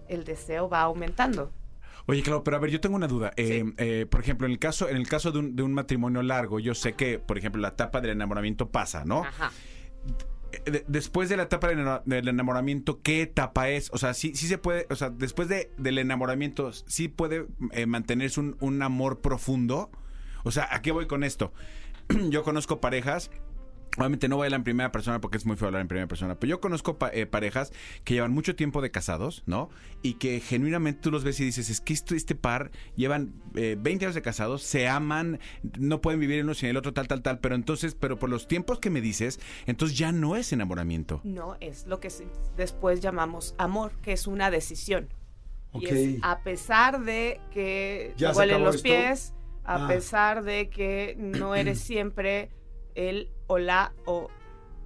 el 0.09 0.25
deseo 0.25 0.69
va 0.69 0.83
aumentando. 0.83 1.51
Oye, 2.07 2.23
claro, 2.23 2.43
pero 2.43 2.57
a 2.57 2.61
ver, 2.61 2.71
yo 2.71 2.81
tengo 2.81 2.97
una 2.97 3.07
duda. 3.09 3.33
Eh, 3.37 3.65
eh, 3.79 4.07
por 4.11 4.21
ejemplo, 4.21 4.47
en 4.47 4.53
el 4.53 4.59
caso, 4.59 4.89
en 4.89 4.97
el 4.97 5.07
caso 5.09 5.31
de 5.33 5.39
un, 5.39 5.57
de 5.57 5.63
un 5.63 5.73
matrimonio 5.73 6.23
largo, 6.23 6.59
yo 6.61 6.75
sé 6.75 6.95
que, 6.95 7.19
por 7.19 7.39
ejemplo, 7.39 7.61
la 7.63 7.69
etapa 7.69 8.01
del 8.01 8.11
enamoramiento 8.11 8.71
pasa, 8.71 9.05
¿no? 9.05 9.25
Ajá. 9.25 9.53
De- 10.67 10.85
después 10.87 11.29
de 11.29 11.37
la 11.37 11.45
etapa 11.45 11.69
del 11.69 12.29
enamoramiento, 12.29 13.01
¿qué 13.03 13.23
etapa 13.23 13.71
es? 13.71 13.89
O 13.93 13.99
sea, 13.99 14.13
sí, 14.15 14.35
sí 14.35 14.47
se 14.49 14.59
puede, 14.59 14.87
o 14.91 14.97
sea, 14.97 15.11
después 15.11 15.49
de, 15.49 15.71
del 15.79 15.99
enamoramiento, 15.99 16.73
¿sí 16.73 17.09
puede 17.09 17.47
eh, 17.73 17.87
mantenerse 17.87 18.41
un, 18.41 18.57
un 18.61 18.83
amor 18.83 19.21
profundo? 19.21 19.91
O 20.45 20.51
sea, 20.51 20.69
¿a 20.71 20.83
qué 20.83 20.93
voy 20.93 21.07
con 21.07 21.25
esto? 21.25 21.53
yo 22.31 22.43
conozco 22.43 22.81
parejas. 22.81 23.31
Obviamente 23.99 24.27
no 24.29 24.37
voy 24.37 24.45
a 24.45 24.47
hablar 24.47 24.61
en 24.61 24.65
primera 24.65 24.91
persona 24.91 25.21
porque 25.21 25.37
es 25.37 25.45
muy 25.45 25.57
feo 25.57 25.67
hablar 25.69 25.83
en 25.83 25.89
primera 25.89 26.07
persona, 26.09 26.35
pero 26.37 26.49
yo 26.51 26.61
conozco 26.63 26.97
pa- 26.97 27.11
eh, 27.13 27.27
parejas 27.27 27.73
que 28.05 28.15
llevan 28.15 28.33
mucho 28.33 28.57
tiempo 28.57 28.81
de 28.81 28.91
casados, 28.91 29.43
¿no? 29.45 29.69
Y 30.01 30.15
que 30.15 30.41
genuinamente 30.41 31.01
tú 31.03 31.11
los 31.11 31.25
ves 31.25 31.39
y 31.41 31.45
dices, 31.45 31.69
es 31.69 31.83
que 31.83 31.93
esto- 31.93 32.15
este 32.15 32.35
par 32.35 32.71
llevan 32.97 33.35
eh, 33.55 33.77
20 33.79 34.07
años 34.07 34.15
de 34.15 34.23
casados, 34.23 34.63
se 34.63 34.89
aman, 34.89 35.41
no 35.79 36.01
pueden 36.01 36.21
vivir 36.21 36.39
el 36.39 36.45
uno 36.47 36.55
sin 36.55 36.71
el 36.71 36.79
otro, 36.79 36.95
tal, 36.95 37.07
tal, 37.07 37.21
tal, 37.21 37.39
pero 37.41 37.55
entonces, 37.55 37.95
pero 37.95 38.19
por 38.19 38.31
los 38.31 38.49
tiempos 38.49 38.79
que 38.79 38.89
me 38.89 39.03
dices, 39.03 39.41
entonces 39.67 39.99
ya 39.99 40.11
no 40.11 40.37
es 40.37 40.53
enamoramiento. 40.55 41.21
No, 41.23 41.59
es 41.61 41.87
lo 41.87 42.01
que 42.01 42.09
después 42.57 43.01
llamamos 43.01 43.55
amor, 43.59 43.93
que 44.01 44.13
es 44.13 44.27
una 44.27 44.51
decisión. 44.51 45.09
Ok. 45.73 45.83
Y 45.83 45.87
es 45.89 46.19
a 46.23 46.41
pesar 46.43 47.03
de 47.05 47.41
que 47.53 48.15
¿Ya 48.17 48.33
te 48.33 48.39
huelen 48.39 48.65
los 48.65 48.77
esto? 48.77 48.85
pies, 48.85 49.35
a 49.65 49.85
Ah. 49.85 49.89
pesar 49.89 50.45
de 50.45 50.71
que 50.71 51.15
no 51.19 51.55
eres 51.55 51.79
siempre 51.81 52.51
el 52.95 53.31
o 53.47 53.59
la 53.59 53.93
o 54.05 54.29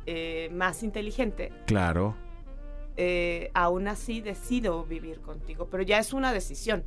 eh, 0.06 0.48
más 0.52 0.82
inteligente, 0.82 1.52
Claro. 1.66 2.16
eh, 2.96 3.50
aún 3.54 3.88
así 3.88 4.20
decido 4.20 4.84
vivir 4.84 5.20
contigo, 5.20 5.68
pero 5.70 5.82
ya 5.82 5.98
es 5.98 6.12
una 6.12 6.32
decisión. 6.32 6.84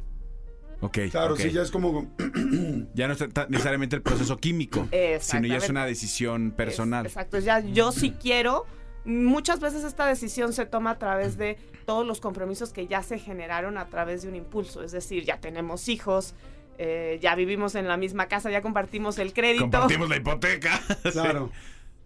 Ok. 0.82 0.98
Claro, 1.12 1.36
sí, 1.36 1.52
ya 1.52 1.62
es 1.62 1.72
como... 1.72 2.10
Ya 2.94 3.08
no 3.08 3.14
es 3.14 3.20
necesariamente 3.50 3.96
el 3.98 4.02
proceso 4.02 4.38
químico, 4.38 4.88
sino 5.20 5.48
ya 5.48 5.58
es 5.58 5.70
una 5.70 5.86
decisión 5.86 6.52
personal. 6.52 7.06
Es- 7.06 7.12
exacto, 7.14 7.40
ya 7.40 7.60
yo 7.60 7.92
sí 7.92 8.12
quiero. 8.12 8.66
Muchas 9.06 9.60
veces 9.60 9.84
esta 9.84 10.06
decisión 10.06 10.54
se 10.54 10.66
toma 10.66 10.92
a 10.92 10.98
través 11.00 11.38
de 11.38 11.58
todos 11.86 12.06
los 12.06 12.20
compromisos 12.22 12.72
que 12.74 12.88
ya 12.88 13.02
se 13.04 13.18
generaron 13.20 13.78
a 13.78 13.88
través 13.88 14.22
de 14.24 14.30
un 14.30 14.36
impulso. 14.36 14.84
Es 14.84 14.92
decir, 14.92 15.24
ya 15.26 15.40
tenemos 15.40 15.88
hijos, 15.90 16.34
eh, 16.81 17.19
ya 17.21 17.36
vivimos 17.36 17.75
en 17.75 17.89
la 17.89 17.98
misma 17.98 18.27
casa, 18.29 18.50
ya 18.50 18.62
compartimos 18.62 19.19
el 19.19 19.33
crédito. 19.33 19.63
Compartimos 19.63 20.07
la 20.09 20.15
hipoteca. 20.15 20.81
Claro. 21.12 21.51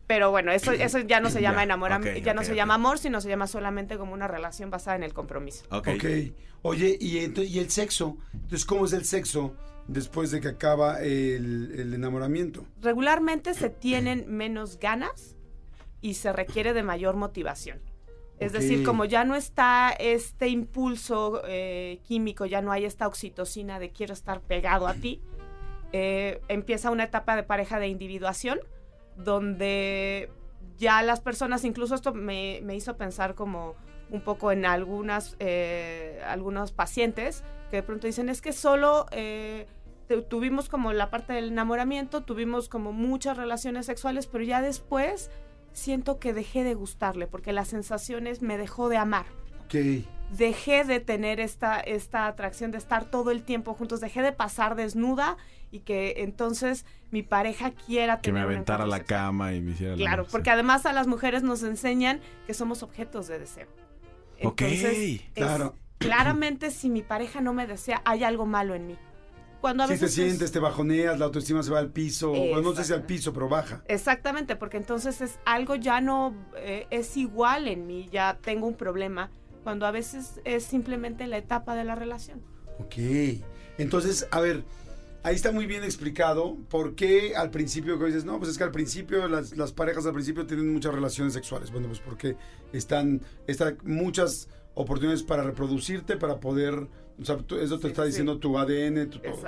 Pero 0.08 0.32
bueno, 0.32 0.52
eso, 0.52 0.72
eso 0.72 1.00
ya 1.00 1.20
no 1.20 1.30
se 1.30 1.42
llama 1.42 1.58
Ya, 1.58 1.64
enamoramiento, 1.64 2.20
ya 2.20 2.34
no 2.34 2.44
se 2.44 2.56
llama 2.56 2.74
amor, 2.74 2.98
sino 2.98 3.22
se 3.22 3.30
llama 3.30 3.48
solamente 3.48 3.98
como 3.98 4.14
una 4.14 4.28
relación 4.28 4.70
basada 4.70 4.98
en 4.98 5.04
el 5.04 5.14
compromiso. 5.14 5.64
ok. 5.70 5.88
Oye, 6.64 6.98
¿y, 7.00 7.18
y 7.20 7.60
el 7.60 7.70
sexo? 7.70 8.18
Entonces, 8.34 8.66
¿cómo 8.66 8.86
es 8.86 8.94
el 8.94 9.06
sexo 9.06 9.56
después 9.88 10.32
de 10.32 10.42
que 10.42 10.48
acaba 10.48 11.02
el, 11.02 11.74
el 11.78 11.94
enamoramiento? 11.94 12.66
Regularmente 12.82 13.54
se 13.54 13.70
tienen 13.70 14.26
menos 14.28 14.80
ganas 14.80 15.36
y 16.02 16.16
se 16.16 16.34
requiere 16.34 16.74
de 16.74 16.82
mayor 16.84 17.16
motivación. 17.16 17.80
Es 18.46 18.52
decir, 18.54 18.84
como 18.86 19.06
ya 19.06 19.24
no 19.26 19.36
está 19.36 19.92
este 20.00 20.48
impulso 20.50 21.42
eh, 21.48 22.00
químico, 22.04 22.46
ya 22.46 22.62
no 22.62 22.72
hay 22.72 22.86
esta 22.86 23.08
oxitocina 23.08 23.80
de 23.80 23.92
quiero 23.92 24.14
estar 24.14 24.42
pegado 24.42 24.88
a 24.88 24.94
ti, 24.94 25.22
eh, 25.92 26.42
empieza 26.48 26.90
una 26.92 27.04
etapa 27.04 27.36
de 27.36 27.44
pareja 27.44 27.80
de 27.80 27.88
individuación 27.88 28.60
donde 29.16 30.30
ya 30.78 31.02
las 31.04 31.22
personas, 31.22 31.64
incluso 31.66 31.96
esto 31.96 32.14
me, 32.14 32.60
me 32.64 32.76
hizo 32.76 32.98
pensar 32.98 33.36
como 33.36 33.76
un 34.10 34.22
poco 34.22 34.52
en 34.52 34.66
algunas, 34.66 35.36
eh, 35.40 36.22
algunos 36.28 36.72
pacientes 36.72 37.44
que 37.70 37.78
de 37.78 37.84
pronto 37.84 38.08
dicen 38.08 38.30
es 38.30 38.42
que 38.42 38.54
solo 38.54 39.06
tu- 40.08 40.24
tuvimos 40.24 40.70
como 40.70 40.94
la 40.94 41.10
parte 41.10 41.34
del 41.34 41.48
enamoramiento, 41.50 42.22
tuvimos 42.24 42.70
como 42.70 42.92
muchas 42.92 43.38
relaciones 43.38 43.86
sexuales, 43.86 44.28
pero 44.28 44.44
ya 44.44 44.62
después 44.62 45.32
siento 45.74 46.20
que 46.20 46.34
dejé 46.34 46.64
de 46.64 46.74
gustarle 46.76 47.28
porque 47.28 47.52
las 47.54 47.68
sensaciones 47.68 48.42
me 48.42 48.58
dejó 48.58 48.90
de 48.90 48.98
amar. 48.98 49.26
Ok. 49.66 49.76
Dejé 50.32 50.84
de 50.84 51.00
tener 51.00 51.40
esta, 51.40 51.80
esta 51.80 52.26
atracción 52.28 52.72
de 52.72 52.78
estar 52.80 53.06
todo 53.06 53.30
el 53.32 53.44
tiempo 53.44 53.74
juntos, 53.74 54.00
dejé 54.02 54.22
de 54.22 54.32
pasar 54.32 54.76
desnuda 54.76 55.38
y 55.70 55.80
que 55.82 56.16
entonces 56.18 56.86
mi 57.12 57.22
pareja 57.22 57.72
quiera 57.72 58.20
Que 58.20 58.32
me 58.32 58.40
tener 58.40 58.54
aventara 58.54 58.84
a 58.86 58.88
la 58.88 59.04
cama 59.04 59.54
y 59.54 59.62
me 59.62 59.72
hiciera 59.72 59.96
Claro, 59.96 60.26
porque 60.32 60.50
además 60.50 60.86
a 60.86 60.94
las 60.94 61.06
mujeres 61.08 61.44
nos 61.44 61.62
enseñan 61.64 62.20
que 62.48 62.54
somos 62.54 62.82
objetos 62.82 63.28
de 63.28 63.40
deseo. 63.40 63.68
Ok, 64.44 64.62
es- 64.62 65.22
claro. 65.34 65.76
claramente 66.00 66.72
si 66.72 66.90
mi 66.90 67.02
pareja 67.02 67.40
no 67.42 67.54
me 67.54 67.68
desea, 67.68 68.02
hay 68.06 68.24
algo 68.24 68.46
malo 68.46 68.76
en 68.76 68.88
mí. 68.88 68.98
Cuando 69.64 69.84
a 69.84 69.88
Si 69.88 69.98
te 69.98 70.10
sientes, 70.10 70.52
te 70.52 70.60
bajoneas, 70.60 71.18
la 71.18 71.24
autoestima 71.24 71.64
se 71.64 71.72
va 71.72 71.80
al 71.80 71.90
piso. 71.90 72.32
Bueno, 72.32 72.62
no 72.62 72.76
sé 72.76 72.84
si 72.84 72.92
al 72.92 73.06
piso, 73.06 73.32
pero 73.32 73.48
baja. 73.48 73.82
Exactamente, 73.88 74.58
porque 74.58 74.76
entonces 74.76 75.22
es 75.22 75.40
algo 75.46 75.76
ya 75.76 76.02
no 76.02 76.36
eh, 76.58 76.86
es 76.90 77.16
igual 77.16 77.70
en 77.70 77.88
mí, 77.88 78.10
ya 78.12 78.38
tengo 78.42 78.68
un 78.68 78.76
problema, 78.76 79.32
cuando 79.64 79.86
a 79.86 79.92
veces 79.92 80.42
es 80.44 80.66
simplemente 80.66 81.28
la 81.28 81.38
etapa 81.38 81.76
de 81.76 81.86
la 81.86 81.96
relación. 81.96 82.42
Ok. 82.80 82.96
Entonces, 83.78 84.28
a 84.32 84.42
ver, 84.42 84.66
ahí 85.24 85.34
está 85.34 85.54
muy 85.54 85.66
bien 85.66 85.86
explicado 85.86 86.58
por 86.70 86.96
qué 86.96 87.34
al 87.38 87.50
principio 87.50 87.98
que 87.98 88.08
dices, 88.08 88.26
no, 88.26 88.40
pues 88.40 88.52
es 88.52 88.58
que 88.58 88.66
al 88.66 88.72
principio 88.72 89.30
las, 89.30 89.56
las 89.56 89.72
parejas 89.72 90.06
al 90.06 90.14
principio 90.14 90.46
tienen 90.46 90.74
muchas 90.74 90.94
relaciones 90.94 91.32
sexuales. 91.32 91.72
Bueno, 91.72 91.88
pues 91.88 92.02
porque 92.02 92.36
están, 92.74 93.22
están 93.48 93.78
muchas 93.86 94.50
oportunidades 94.76 95.24
para 95.24 95.44
reproducirte, 95.44 96.18
para 96.18 96.40
poder, 96.40 96.88
o 97.22 97.26
sea, 97.26 97.38
tú- 97.38 97.58
eso 97.58 97.78
te 97.78 97.84
Sí, 97.84 97.88
está 97.90 98.04
sí. 98.04 98.08
diciendo 98.10 98.38
tu 98.40 98.58
ADN, 98.58 99.08
tu 99.10 99.20
todo. 99.20 99.42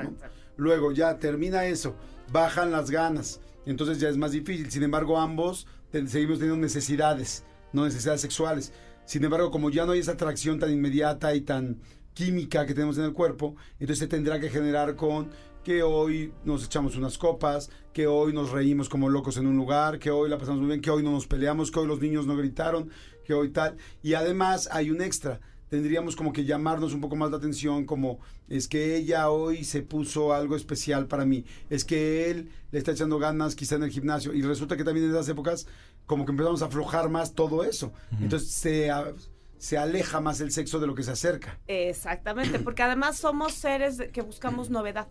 Luego 0.58 0.92
ya 0.92 1.18
termina 1.20 1.66
eso, 1.66 1.96
bajan 2.32 2.72
las 2.72 2.90
ganas, 2.92 3.42
entonces 3.66 4.00
ya 4.00 4.10
es 4.10 4.18
más 4.18 4.32
difícil. 4.32 4.72
Sin 4.72 4.84
embargo, 4.84 5.20
ambos 5.20 5.68
te- 5.92 6.08
seguimos 6.08 6.40
teniendo 6.40 6.62
necesidades, 6.62 7.44
no 7.74 7.84
necesidades 7.86 8.22
sexuales. 8.22 8.72
Sin 9.06 9.24
embargo, 9.24 9.52
como 9.52 9.70
ya 9.70 9.86
no 9.86 9.92
hay 9.92 10.00
esa 10.00 10.14
atracción 10.14 10.60
tan 10.60 10.72
inmediata 10.72 11.36
y 11.36 11.42
tan 11.42 11.80
química 12.14 12.66
que 12.66 12.74
tenemos 12.74 12.98
en 12.98 13.04
el 13.04 13.14
cuerpo, 13.14 13.56
entonces 13.74 14.00
se 14.00 14.08
tendrá 14.08 14.40
que 14.40 14.50
generar 14.50 14.96
con 14.96 15.30
que 15.64 15.84
hoy 15.84 16.32
nos 16.46 16.64
echamos 16.64 16.96
unas 16.96 17.18
copas, 17.18 17.70
que 17.92 18.08
hoy 18.08 18.32
nos 18.34 18.52
reímos 18.52 18.88
como 18.88 19.10
locos 19.10 19.36
en 19.38 19.48
un 19.48 19.58
lugar, 19.58 19.98
que 20.00 20.12
hoy 20.12 20.30
la 20.30 20.38
pasamos 20.38 20.60
muy 20.60 20.68
bien, 20.70 20.82
que 20.82 20.92
hoy 20.92 21.04
no 21.04 21.12
nos 21.12 21.28
peleamos, 21.28 21.72
que 21.72 21.80
hoy 21.80 21.88
los 21.88 22.00
niños 22.00 22.26
no 22.28 22.38
gritaron, 22.38 22.90
que 23.26 23.34
hoy 23.34 23.50
tal. 23.50 23.76
Y 24.04 24.14
además 24.14 24.70
hay 24.72 24.92
un 24.92 25.02
extra. 25.02 25.42
Tendríamos 25.70 26.16
como 26.16 26.32
que 26.32 26.46
llamarnos 26.46 26.94
un 26.94 27.02
poco 27.02 27.16
más 27.16 27.32
la 27.32 27.38
atención, 27.38 27.86
como 27.86 28.20
es 28.48 28.68
que 28.68 28.96
ella 28.96 29.30
hoy 29.30 29.64
se 29.64 29.82
puso 29.82 30.34
algo 30.34 30.56
especial 30.56 31.08
para 31.08 31.26
mí, 31.26 31.44
es 31.70 31.84
que 31.84 32.30
él 32.30 32.50
le 32.72 32.78
está 32.80 32.92
echando 32.92 33.18
ganas 33.18 33.56
quizá 33.56 33.76
en 33.76 33.84
el 33.84 33.90
gimnasio 33.92 34.34
y 34.34 34.42
resulta 34.44 34.78
que 34.78 34.84
también 34.84 35.08
en 35.08 35.12
esas 35.14 35.28
épocas 35.30 35.68
como 36.06 36.24
que 36.26 36.32
empezamos 36.32 36.62
a 36.62 36.66
aflojar 36.66 37.10
más 37.10 37.34
todo 37.34 37.64
eso. 37.64 37.92
Entonces 38.22 38.52
se, 38.52 38.92
a- 38.92 39.12
se 39.58 39.78
aleja 39.80 40.20
más 40.22 40.40
el 40.42 40.52
sexo 40.52 40.80
de 40.80 40.86
lo 40.86 40.94
que 40.94 41.02
se 41.02 41.12
acerca. 41.12 41.58
Exactamente, 41.68 42.60
porque 42.60 42.84
además 42.84 43.18
somos 43.18 43.54
seres 43.54 43.98
de- 43.98 44.10
que 44.12 44.22
buscamos 44.22 44.70
novedad. 44.70 45.08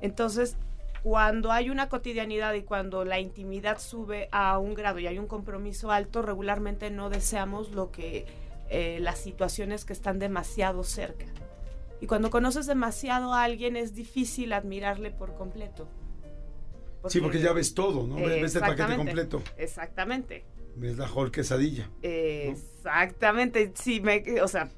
Entonces, 0.00 0.56
cuando 1.02 1.52
hay 1.52 1.68
una 1.70 1.88
cotidianidad 1.90 2.54
y 2.54 2.62
cuando 2.62 3.04
la 3.04 3.20
intimidad 3.20 3.78
sube 3.78 4.28
a 4.32 4.58
un 4.58 4.74
grado 4.74 4.98
y 4.98 5.06
hay 5.06 5.18
un 5.18 5.26
compromiso 5.26 5.90
alto, 5.90 6.22
regularmente 6.22 6.90
no 6.90 7.10
deseamos 7.10 7.72
lo 7.72 7.90
que 7.90 8.24
eh, 8.70 8.98
las 9.00 9.18
situaciones 9.18 9.84
que 9.84 9.92
están 9.92 10.18
demasiado 10.18 10.82
cerca. 10.84 11.26
Y 12.00 12.06
cuando 12.06 12.30
conoces 12.30 12.66
demasiado 12.66 13.34
a 13.34 13.42
alguien 13.44 13.76
es 13.76 13.94
difícil 13.94 14.52
admirarle 14.54 15.10
por 15.10 15.34
completo. 15.34 15.86
sí, 17.08 17.20
porque 17.20 17.40
ya 17.40 17.52
ves 17.52 17.74
todo, 17.74 18.06
¿no? 18.06 18.14
Ves, 18.16 18.40
ves 18.42 18.54
el 18.54 18.60
paquete 18.62 18.96
completo. 18.96 19.42
Exactamente. 19.58 20.44
Ves 20.76 20.96
la 20.96 21.10
whole 21.12 21.30
quesadilla. 21.30 21.90
Exactamente. 22.02 23.72
Si 23.74 24.00
me, 24.00 24.22
o 24.40 24.48
sea, 24.48 24.70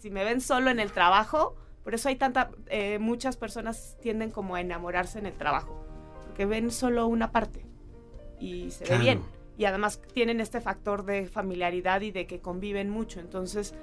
si 0.00 0.10
me 0.10 0.24
ven 0.24 0.40
solo 0.40 0.70
en 0.70 0.80
el 0.80 0.92
trabajo, 0.92 1.56
por 1.84 1.94
eso 1.94 2.08
hay 2.08 2.16
tanta, 2.16 2.50
eh, 2.68 2.98
muchas 2.98 3.36
personas 3.36 3.96
tienden 4.00 4.30
como 4.30 4.54
a 4.54 4.60
enamorarse 4.60 5.18
en 5.18 5.26
el 5.26 5.34
trabajo, 5.34 5.84
porque 6.26 6.46
ven 6.46 6.70
solo 6.70 7.06
una 7.06 7.32
parte 7.32 7.64
y 8.38 8.70
se 8.70 8.84
Claro. 8.84 8.98
ve 9.00 9.04
bien. 9.04 9.22
Y 9.58 9.64
además 9.66 10.00
tienen 10.14 10.40
este 10.40 10.60
factor 10.62 11.04
de 11.04 11.26
familiaridad 11.26 12.00
y 12.00 12.10
de 12.12 12.26
que 12.26 12.40
conviven 12.40 12.88
mucho. 12.88 13.20
Entonces, 13.20 13.74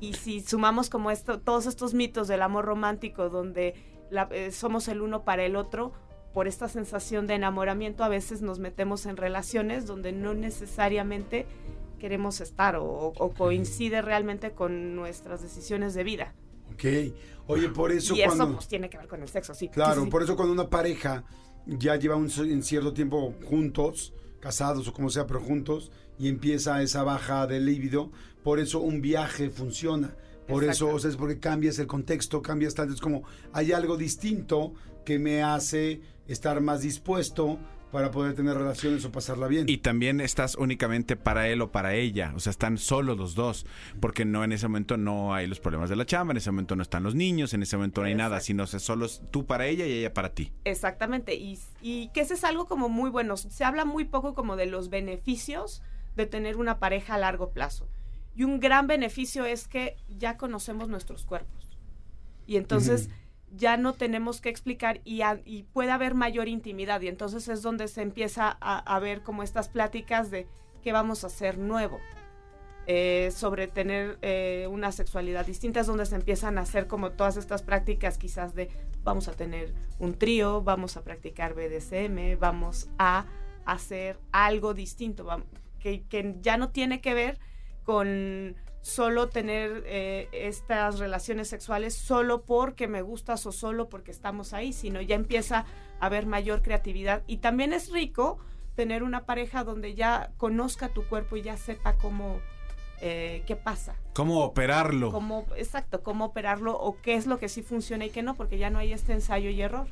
y 0.00 0.14
si 0.14 0.40
sumamos 0.40 0.88
como 0.90 1.10
esto, 1.10 1.38
todos 1.40 1.66
estos 1.66 1.94
mitos 1.94 2.26
del 2.26 2.42
amor 2.42 2.64
romántico 2.64 3.28
donde 3.28 3.74
la- 4.10 4.28
eh, 4.32 4.50
somos 4.50 4.88
el 4.88 5.02
uno 5.02 5.22
para 5.24 5.44
el 5.44 5.56
otro, 5.56 5.92
por 6.32 6.48
esta 6.48 6.68
sensación 6.68 7.26
de 7.26 7.34
enamoramiento 7.34 8.02
a 8.02 8.08
veces 8.08 8.40
nos 8.40 8.58
metemos 8.60 9.04
en 9.06 9.16
relaciones 9.16 9.84
donde 9.86 10.12
no 10.12 10.32
necesariamente 10.32 11.46
queremos 11.98 12.40
estar 12.40 12.76
o, 12.76 12.86
o 12.86 13.30
coincide 13.32 14.00
realmente 14.00 14.52
con 14.52 14.96
nuestras 14.96 15.42
decisiones 15.42 15.92
de 15.92 16.02
vida. 16.04 16.34
Ok. 16.72 16.84
Oye, 17.46 17.68
por 17.68 17.92
eso 17.92 18.14
y 18.14 18.22
eso 18.22 18.36
cuando... 18.36 18.54
pues 18.54 18.68
tiene 18.68 18.88
que 18.88 18.96
ver 18.96 19.08
con 19.08 19.20
el 19.22 19.28
sexo, 19.28 19.54
sí. 19.54 19.68
Claro, 19.68 19.94
Sí, 19.94 19.98
sí, 20.00 20.04
sí. 20.06 20.10
por 20.10 20.22
eso 20.22 20.36
cuando 20.36 20.54
una 20.54 20.70
pareja 20.70 21.24
ya 21.66 21.96
lleva 21.96 22.16
un, 22.16 22.30
en 22.38 22.62
cierto 22.62 22.94
tiempo 22.94 23.34
juntos, 23.44 24.14
casados 24.40 24.88
o 24.88 24.92
como 24.92 25.10
sea, 25.10 25.26
pero 25.26 25.40
juntos, 25.40 25.90
y 26.18 26.28
empieza 26.28 26.82
esa 26.82 27.02
baja 27.02 27.46
de 27.46 27.60
líbido, 27.60 28.10
por 28.42 28.58
eso 28.58 28.80
un 28.80 29.00
viaje 29.00 29.50
funciona. 29.50 30.14
Por 30.48 30.64
eso, 30.64 30.88
o 30.88 30.98
sea, 30.98 31.10
es 31.10 31.16
porque 31.16 31.38
cambias 31.38 31.78
el 31.78 31.86
contexto, 31.86 32.42
cambias 32.42 32.74
tal, 32.74 32.92
es 32.92 33.00
como 33.00 33.22
hay 33.52 33.70
algo 33.70 33.96
distinto 33.96 34.74
que 35.04 35.18
me 35.18 35.44
hace 35.44 36.00
estar 36.26 36.60
más 36.60 36.80
dispuesto 36.80 37.58
para 37.90 38.10
poder 38.10 38.34
tener 38.34 38.56
relaciones 38.56 39.04
o 39.04 39.12
pasarla 39.12 39.46
bien. 39.46 39.68
Y 39.68 39.78
también 39.78 40.20
estás 40.20 40.54
únicamente 40.54 41.16
para 41.16 41.48
él 41.48 41.60
o 41.62 41.72
para 41.72 41.94
ella, 41.94 42.32
o 42.36 42.40
sea, 42.40 42.50
están 42.50 42.78
solos 42.78 43.18
los 43.18 43.34
dos, 43.34 43.66
porque 44.00 44.24
no 44.24 44.44
en 44.44 44.52
ese 44.52 44.68
momento 44.68 44.96
no 44.96 45.34
hay 45.34 45.46
los 45.46 45.60
problemas 45.60 45.90
de 45.90 45.96
la 45.96 46.06
chamba, 46.06 46.32
en 46.32 46.38
ese 46.38 46.50
momento 46.50 46.76
no 46.76 46.82
están 46.82 47.02
los 47.02 47.14
niños, 47.14 47.54
en 47.54 47.62
ese 47.62 47.76
momento 47.76 48.00
no 48.00 48.06
hay 48.06 48.14
nada, 48.14 48.40
sino 48.40 48.64
es 48.64 48.70
solo 48.70 49.06
es 49.06 49.22
tú 49.30 49.46
para 49.46 49.66
ella 49.66 49.86
y 49.86 49.92
ella 49.92 50.14
para 50.14 50.34
ti. 50.34 50.52
Exactamente, 50.64 51.34
y, 51.34 51.58
y 51.80 52.08
que 52.08 52.20
ese 52.20 52.34
es 52.34 52.44
algo 52.44 52.66
como 52.66 52.88
muy 52.88 53.10
bueno. 53.10 53.36
Se 53.36 53.64
habla 53.64 53.84
muy 53.84 54.04
poco 54.04 54.34
como 54.34 54.56
de 54.56 54.66
los 54.66 54.90
beneficios 54.90 55.82
de 56.16 56.26
tener 56.26 56.56
una 56.56 56.78
pareja 56.78 57.14
a 57.14 57.18
largo 57.18 57.50
plazo. 57.50 57.88
Y 58.34 58.44
un 58.44 58.60
gran 58.60 58.86
beneficio 58.86 59.44
es 59.44 59.66
que 59.66 59.96
ya 60.08 60.36
conocemos 60.36 60.88
nuestros 60.88 61.24
cuerpos. 61.24 61.78
Y 62.46 62.56
entonces 62.56 63.10
ya 63.52 63.76
no 63.76 63.94
tenemos 63.94 64.40
que 64.40 64.48
explicar 64.48 65.00
y, 65.04 65.22
puede 65.72 65.90
haber 65.90 66.14
mayor 66.14 66.48
intimidad. 66.48 67.00
Y 67.00 67.08
entonces 67.08 67.48
es 67.48 67.62
donde 67.62 67.88
se 67.88 68.02
empieza 68.02 68.56
a, 68.60 68.98
ver 69.00 69.22
como 69.22 69.42
estas 69.42 69.68
pláticas 69.68 70.30
de 70.30 70.46
qué 70.82 70.92
vamos 70.92 71.24
a 71.24 71.28
hacer 71.28 71.58
nuevo. 71.58 71.98
eh, 72.86 73.30
sobre 73.30 73.68
tener 73.68 74.18
eh, 74.22 74.66
una 74.68 74.90
sexualidad 74.90 75.46
distinta, 75.46 75.80
es 75.80 75.86
donde 75.86 76.06
se 76.06 76.16
empiezan 76.16 76.58
a 76.58 76.62
hacer 76.62 76.88
como 76.88 77.12
todas 77.12 77.36
estas 77.36 77.62
prácticas 77.62 78.18
quizás 78.18 78.54
de 78.54 78.68
vamos 79.04 79.28
a 79.28 79.32
tener 79.32 79.74
un 79.98 80.14
trío, 80.14 80.62
vamos 80.62 80.96
a 80.96 81.04
practicar 81.04 81.54
BDSM, 81.54 82.38
vamos 82.40 82.88
a 82.98 83.26
hacer 83.64 84.18
algo 84.32 84.74
distinto, 84.74 85.28
que 85.78 86.36
ya 86.40 86.56
no 86.56 86.70
tiene 86.70 87.00
que 87.00 87.14
ver 87.14 87.38
con 87.84 88.56
solo 88.82 89.28
tener 89.28 89.82
eh, 89.86 90.28
estas 90.32 90.98
relaciones 90.98 91.48
sexuales 91.48 91.94
solo 91.94 92.42
porque 92.42 92.88
me 92.88 93.02
gustas 93.02 93.44
o 93.46 93.52
solo 93.52 93.88
porque 93.88 94.10
estamos 94.10 94.52
ahí, 94.52 94.72
sino 94.72 95.00
ya 95.00 95.14
empieza 95.14 95.66
a 96.00 96.06
haber 96.06 96.26
mayor 96.26 96.62
creatividad. 96.62 97.22
Y 97.26 97.38
también 97.38 97.72
es 97.72 97.90
rico 97.90 98.38
tener 98.74 99.02
una 99.02 99.26
pareja 99.26 99.64
donde 99.64 99.94
ya 99.94 100.32
conozca 100.38 100.88
tu 100.88 101.04
cuerpo 101.04 101.36
y 101.36 101.42
ya 101.42 101.56
sepa 101.56 101.96
cómo, 101.98 102.40
eh, 103.00 103.42
qué 103.46 103.56
pasa. 103.56 103.96
¿Cómo 104.14 104.42
operarlo? 104.44 105.12
Cómo, 105.12 105.46
exacto, 105.56 106.02
cómo 106.02 106.26
operarlo 106.26 106.78
o 106.78 106.96
qué 107.02 107.14
es 107.14 107.26
lo 107.26 107.38
que 107.38 107.48
sí 107.48 107.62
funciona 107.62 108.06
y 108.06 108.10
qué 108.10 108.22
no, 108.22 108.34
porque 108.36 108.58
ya 108.58 108.70
no 108.70 108.78
hay 108.78 108.92
este 108.92 109.12
ensayo 109.12 109.50
y 109.50 109.60
error. 109.60 109.88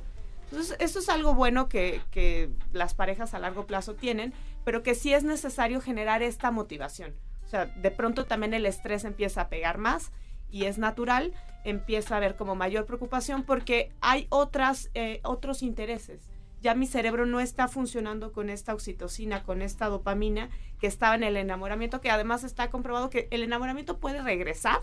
Entonces, 0.50 0.76
esto 0.80 1.00
es 1.00 1.10
algo 1.10 1.34
bueno 1.34 1.68
que, 1.68 2.00
que 2.10 2.48
las 2.72 2.94
parejas 2.94 3.34
a 3.34 3.38
largo 3.38 3.66
plazo 3.66 3.94
tienen, 3.94 4.32
pero 4.64 4.82
que 4.82 4.94
sí 4.94 5.12
es 5.12 5.22
necesario 5.22 5.82
generar 5.82 6.22
esta 6.22 6.50
motivación. 6.50 7.14
O 7.48 7.50
sea, 7.50 7.64
de 7.64 7.90
pronto 7.90 8.26
también 8.26 8.52
el 8.52 8.66
estrés 8.66 9.04
empieza 9.04 9.40
a 9.40 9.48
pegar 9.48 9.78
más 9.78 10.12
y 10.50 10.64
es 10.64 10.76
natural, 10.76 11.32
empieza 11.64 12.12
a 12.12 12.18
haber 12.18 12.36
como 12.36 12.54
mayor 12.54 12.84
preocupación 12.84 13.42
porque 13.42 13.90
hay 14.02 14.26
otras, 14.28 14.90
eh, 14.92 15.20
otros 15.24 15.62
intereses. 15.62 16.28
Ya 16.60 16.74
mi 16.74 16.86
cerebro 16.86 17.24
no 17.24 17.40
está 17.40 17.66
funcionando 17.66 18.32
con 18.32 18.50
esta 18.50 18.74
oxitocina, 18.74 19.44
con 19.44 19.62
esta 19.62 19.86
dopamina 19.86 20.50
que 20.78 20.88
estaba 20.88 21.14
en 21.14 21.22
el 21.22 21.38
enamoramiento, 21.38 22.02
que 22.02 22.10
además 22.10 22.44
está 22.44 22.68
comprobado 22.68 23.08
que 23.08 23.28
el 23.30 23.42
enamoramiento 23.42 23.96
puede 23.96 24.20
regresar, 24.20 24.82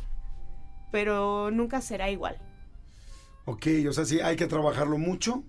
pero 0.91 1.51
nunca 1.51 1.81
será 1.81 2.09
igual. 2.09 2.41
Ok, 3.45 3.67
o 3.87 3.93
sea, 3.93 4.05
sí, 4.05 4.21
hay 4.21 4.37
que 4.37 4.47
trabajarlo 4.47 4.97
mucho, 4.97 5.43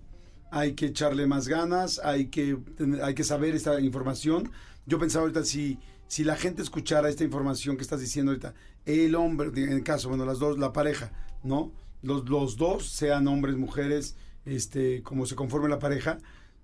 hay 0.50 0.75
que 0.75 0.85
echarle 0.85 1.26
más 1.26 1.49
ganas, 1.49 1.99
hay 1.99 2.26
que, 2.26 2.58
hay 3.02 3.14
que 3.14 3.25
saber 3.25 3.54
esta 3.54 3.80
información. 3.80 4.52
Yo 4.85 4.99
pensaba 4.99 5.23
ahorita 5.23 5.44
si, 5.44 5.78
si 6.08 6.25
la 6.25 6.36
gente 6.36 6.62
escuchara 6.62 7.08
esta 7.08 7.25
información 7.25 7.76
que 7.76 7.82
estás 7.82 8.00
diciendo 8.00 8.32
ahorita, 8.32 8.54
el 8.84 9.14
hombre, 9.14 9.48
en 9.54 9.72
el 9.72 9.82
caso, 9.82 10.08
bueno, 10.08 10.25
las 10.25 10.38
dos, 10.38 10.58
la 10.58 10.72
pareja, 10.72 11.12
¿no? 11.42 11.72
Los, 12.02 12.56
dos, 12.56 12.86
sean 12.88 13.26
hombres, 13.26 13.56
mujeres, 13.56 14.16
este, 14.44 15.02
como 15.02 15.26
se 15.26 15.34
conforme 15.34 15.68
la 15.68 15.80
pareja, 15.80 16.18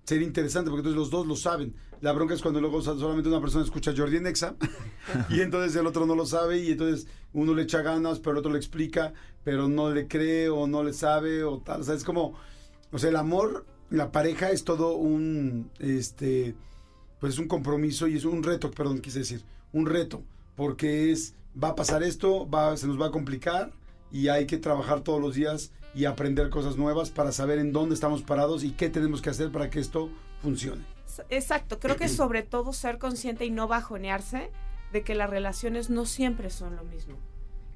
sería 0.05 0.25
interesante 0.25 0.69
porque 0.69 0.81
entonces 0.81 0.97
los 0.97 1.09
dos 1.09 1.27
lo 1.27 1.35
saben. 1.35 1.75
La 1.99 2.13
bronca 2.13 2.33
es 2.33 2.41
cuando 2.41 2.61
luego 2.61 2.81
solamente 2.81 3.29
una 3.29 3.41
persona 3.41 3.63
escucha 3.63 3.93
Jordi 3.95 4.19
Nexa 4.19 4.55
y 5.29 5.41
entonces 5.41 5.75
el 5.75 5.87
otro 5.87 6.05
no 6.05 6.15
lo 6.15 6.25
sabe 6.25 6.59
y 6.59 6.71
entonces 6.71 7.07
uno 7.33 7.53
le 7.53 7.63
echa 7.63 7.81
ganas, 7.81 8.19
pero 8.19 8.31
el 8.31 8.37
otro 8.37 8.51
le 8.51 8.57
explica, 8.57 9.13
pero 9.43 9.67
no 9.67 9.91
le 9.91 10.07
cree 10.07 10.49
o 10.49 10.67
no 10.67 10.83
le 10.83 10.93
sabe 10.93 11.43
o 11.43 11.59
tal. 11.59 11.81
O 11.81 11.83
sea, 11.83 11.95
es 11.95 12.03
como, 12.03 12.35
o 12.91 12.99
sea, 12.99 13.09
el 13.09 13.15
amor, 13.17 13.65
la 13.89 14.11
pareja 14.11 14.51
es 14.51 14.63
todo 14.63 14.95
un, 14.95 15.69
este, 15.79 16.55
pues 17.23 17.35
es 17.35 17.39
un 17.39 17.47
compromiso 17.47 18.09
y 18.09 18.17
es 18.17 18.25
un 18.25 18.43
reto, 18.43 18.69
perdón, 18.69 18.99
quise 18.99 19.19
decir, 19.19 19.45
un 19.71 19.85
reto, 19.85 20.23
porque 20.57 21.09
es, 21.13 21.35
va 21.55 21.69
a 21.69 21.75
pasar 21.75 22.03
esto, 22.03 22.49
va, 22.49 22.75
se 22.75 22.85
nos 22.85 22.99
va 22.99 23.05
a 23.05 23.11
complicar 23.11 23.71
y 24.11 24.27
hay 24.27 24.45
que 24.45 24.57
trabajar 24.57 24.99
todos 24.99 25.21
los 25.21 25.33
días 25.33 25.71
y 25.95 26.03
aprender 26.03 26.49
cosas 26.49 26.75
nuevas 26.75 27.11
para 27.11 27.31
saber 27.31 27.59
en 27.59 27.71
dónde 27.71 27.95
estamos 27.95 28.23
parados 28.23 28.65
y 28.65 28.71
qué 28.71 28.89
tenemos 28.89 29.21
que 29.21 29.29
hacer 29.29 29.53
para 29.53 29.69
que 29.69 29.79
esto 29.79 30.09
funcione. 30.41 30.83
Exacto, 31.29 31.79
creo 31.79 31.95
que 31.95 32.09
sobre 32.09 32.43
todo 32.43 32.73
ser 32.73 32.97
consciente 32.97 33.45
y 33.45 33.51
no 33.51 33.69
bajonearse 33.69 34.51
de 34.91 35.03
que 35.03 35.15
las 35.15 35.29
relaciones 35.29 35.89
no 35.89 36.05
siempre 36.05 36.49
son 36.49 36.75
lo 36.75 36.83
mismo. 36.83 37.15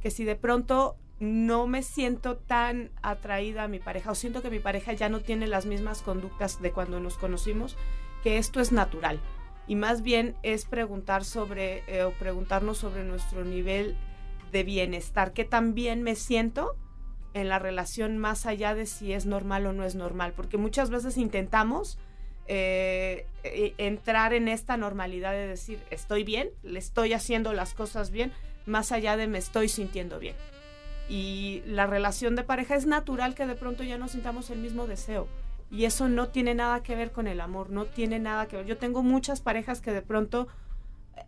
Que 0.01 0.11
si 0.11 0.25
de 0.25 0.35
pronto 0.35 0.97
no 1.21 1.67
me 1.67 1.83
siento 1.83 2.35
tan 2.35 2.91
atraída 3.01 3.63
a 3.63 3.67
mi 3.69 3.79
pareja 3.79 4.11
o 4.11 4.15
siento 4.15 4.41
que 4.41 4.49
mi 4.49 4.59
pareja 4.59 4.91
ya 4.91 5.07
no 5.07 5.21
tiene 5.21 5.47
las 5.47 5.65
mismas 5.65 6.01
conductas 6.01 6.61
de 6.61 6.73
cuando 6.73 6.99
nos 6.99 7.17
conocimos, 7.17 7.77
que 8.23 8.37
esto 8.37 8.59
es 8.59 8.73
natural. 8.73 9.21
Y 9.67 9.75
más 9.75 10.01
bien 10.01 10.35
es 10.43 10.65
preguntar 10.65 11.23
sobre 11.23 11.83
eh, 11.87 12.03
o 12.03 12.11
preguntarnos 12.11 12.77
sobre 12.77 13.03
nuestro 13.03 13.43
nivel 13.43 13.97
de 14.51 14.63
bienestar, 14.63 15.33
que 15.33 15.45
también 15.45 16.03
me 16.03 16.15
siento 16.15 16.75
en 17.33 17.49
la 17.49 17.59
relación 17.59 18.17
más 18.17 18.45
allá 18.45 18.73
de 18.73 18.85
si 18.85 19.13
es 19.13 19.25
normal 19.25 19.65
o 19.65 19.73
no 19.73 19.83
es 19.83 19.95
normal, 19.95 20.33
porque 20.35 20.57
muchas 20.57 20.89
veces 20.89 21.17
intentamos 21.17 21.99
eh, 22.47 23.25
e, 23.43 23.73
entrar 23.77 24.33
en 24.33 24.47
esta 24.47 24.77
normalidad 24.77 25.33
de 25.33 25.47
decir 25.47 25.79
estoy 25.91 26.23
bien, 26.23 26.49
le 26.63 26.79
estoy 26.79 27.13
haciendo 27.13 27.53
las 27.53 27.73
cosas 27.73 28.09
bien, 28.09 28.31
más 28.65 28.91
allá 28.91 29.17
de 29.17 29.27
me 29.27 29.37
estoy 29.37 29.69
sintiendo 29.69 30.17
bien. 30.19 30.35
Y 31.09 31.61
la 31.65 31.87
relación 31.87 32.35
de 32.35 32.43
pareja 32.43 32.75
es 32.75 32.85
natural 32.85 33.35
que 33.35 33.45
de 33.45 33.55
pronto 33.55 33.83
ya 33.83 33.97
no 33.97 34.07
sintamos 34.07 34.49
el 34.49 34.59
mismo 34.59 34.87
deseo. 34.87 35.27
Y 35.69 35.85
eso 35.85 36.07
no 36.07 36.29
tiene 36.29 36.55
nada 36.55 36.81
que 36.81 36.95
ver 36.95 37.11
con 37.11 37.27
el 37.27 37.41
amor, 37.41 37.69
no 37.69 37.85
tiene 37.85 38.19
nada 38.19 38.47
que 38.47 38.57
ver. 38.57 38.65
Yo 38.65 38.77
tengo 38.77 39.03
muchas 39.03 39.41
parejas 39.41 39.81
que 39.81 39.91
de 39.91 40.01
pronto 40.01 40.47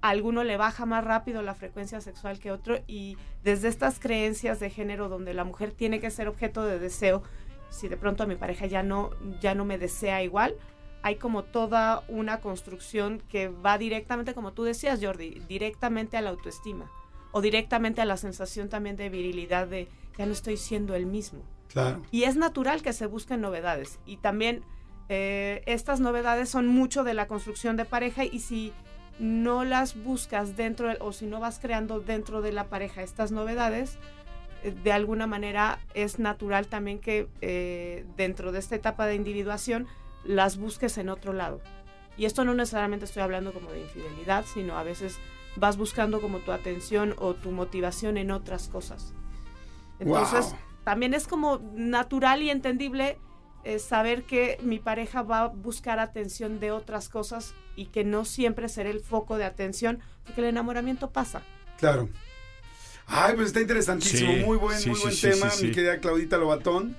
a 0.01 0.09
alguno 0.09 0.43
le 0.43 0.57
baja 0.57 0.85
más 0.85 1.03
rápido 1.03 1.41
la 1.41 1.55
frecuencia 1.55 2.01
sexual 2.01 2.39
que 2.39 2.51
otro 2.51 2.79
y 2.87 3.17
desde 3.43 3.67
estas 3.67 3.99
creencias 3.99 4.59
de 4.59 4.69
género 4.69 5.09
donde 5.09 5.33
la 5.33 5.43
mujer 5.43 5.71
tiene 5.71 5.99
que 5.99 6.11
ser 6.11 6.27
objeto 6.27 6.63
de 6.63 6.79
deseo, 6.79 7.23
si 7.69 7.87
de 7.87 7.97
pronto 7.97 8.23
a 8.23 8.27
mi 8.27 8.35
pareja 8.35 8.65
ya 8.65 8.83
no 8.83 9.11
ya 9.41 9.55
no 9.55 9.65
me 9.65 9.77
desea 9.77 10.23
igual, 10.23 10.55
hay 11.01 11.15
como 11.15 11.43
toda 11.43 12.03
una 12.07 12.39
construcción 12.39 13.21
que 13.29 13.47
va 13.47 13.77
directamente 13.77 14.33
como 14.33 14.53
tú 14.53 14.63
decías, 14.63 14.99
Jordi, 15.01 15.41
directamente 15.47 16.17
a 16.17 16.21
la 16.21 16.29
autoestima 16.29 16.89
o 17.31 17.41
directamente 17.41 18.01
a 18.01 18.05
la 18.05 18.17
sensación 18.17 18.69
también 18.69 18.95
de 18.95 19.09
virilidad 19.09 19.67
de 19.67 19.87
ya 20.17 20.25
no 20.25 20.33
estoy 20.33 20.57
siendo 20.57 20.95
el 20.95 21.05
mismo. 21.05 21.43
Claro. 21.69 22.01
Y 22.11 22.23
es 22.23 22.35
natural 22.35 22.81
que 22.81 22.93
se 22.93 23.05
busquen 23.05 23.41
novedades 23.41 23.99
y 24.05 24.17
también 24.17 24.63
eh, 25.09 25.63
estas 25.65 25.99
novedades 25.99 26.49
son 26.49 26.67
mucho 26.67 27.03
de 27.03 27.15
la 27.15 27.27
construcción 27.27 27.77
de 27.77 27.85
pareja 27.85 28.25
y 28.25 28.39
si 28.39 28.73
no 29.19 29.65
las 29.65 30.01
buscas 30.01 30.55
dentro 30.55 30.91
o 30.99 31.11
si 31.11 31.25
no 31.25 31.39
vas 31.39 31.59
creando 31.59 31.99
dentro 31.99 32.41
de 32.41 32.51
la 32.51 32.69
pareja 32.69 33.01
estas 33.01 33.31
novedades, 33.31 33.97
eh, 34.63 34.71
de 34.71 34.91
alguna 34.91 35.27
manera 35.27 35.79
es 35.95 36.19
natural 36.19 36.67
también 36.67 36.99
que 36.99 37.27
eh, 37.41 38.05
dentro 38.17 38.51
de 38.51 38.59
esta 38.59 38.75
etapa 38.75 39.07
de 39.07 39.15
individuación 39.15 39.87
las 40.23 40.57
busques 40.57 40.97
en 40.97 41.09
otro 41.09 41.33
lado. 41.33 41.59
Y 42.15 42.25
esto 42.25 42.45
no 42.45 42.53
necesariamente 42.53 43.05
estoy 43.05 43.23
hablando 43.23 43.53
como 43.53 43.71
de 43.71 43.81
infidelidad, 43.81 44.45
sino 44.45 44.77
a 44.77 44.83
veces 44.83 45.17
vas 45.55 45.77
buscando 45.77 46.21
como 46.21 46.39
tu 46.39 46.51
atención 46.51 47.15
o 47.17 47.33
tu 47.33 47.51
motivación 47.51 48.17
en 48.17 48.29
otras 48.31 48.67
cosas. 48.67 49.13
Entonces, 49.99 50.55
también 50.83 51.13
es 51.13 51.27
como 51.27 51.59
natural 51.73 52.41
y 52.41 52.49
entendible 52.49 53.17
es 53.63 53.83
saber 53.83 54.23
que 54.23 54.57
mi 54.61 54.79
pareja 54.79 55.21
va 55.21 55.41
a 55.41 55.47
buscar 55.47 55.99
atención 55.99 56.59
de 56.59 56.71
otras 56.71 57.09
cosas 57.09 57.53
y 57.75 57.87
que 57.87 58.03
no 58.03 58.25
siempre 58.25 58.69
será 58.69 58.89
el 58.89 59.01
foco 59.01 59.37
de 59.37 59.45
atención, 59.45 59.99
porque 60.23 60.41
el 60.41 60.47
enamoramiento 60.47 61.11
pasa. 61.11 61.41
Claro. 61.77 62.09
Ay, 63.05 63.35
pues 63.35 63.47
está 63.47 63.61
interesantísimo, 63.61 64.31
muy 64.45 64.57
buen, 64.57 64.77
muy 64.87 64.99
buen 64.99 65.19
tema, 65.19 65.49
mi 65.61 65.71
querida 65.71 65.99
Claudita 65.99 66.37
Lobatón 66.37 66.95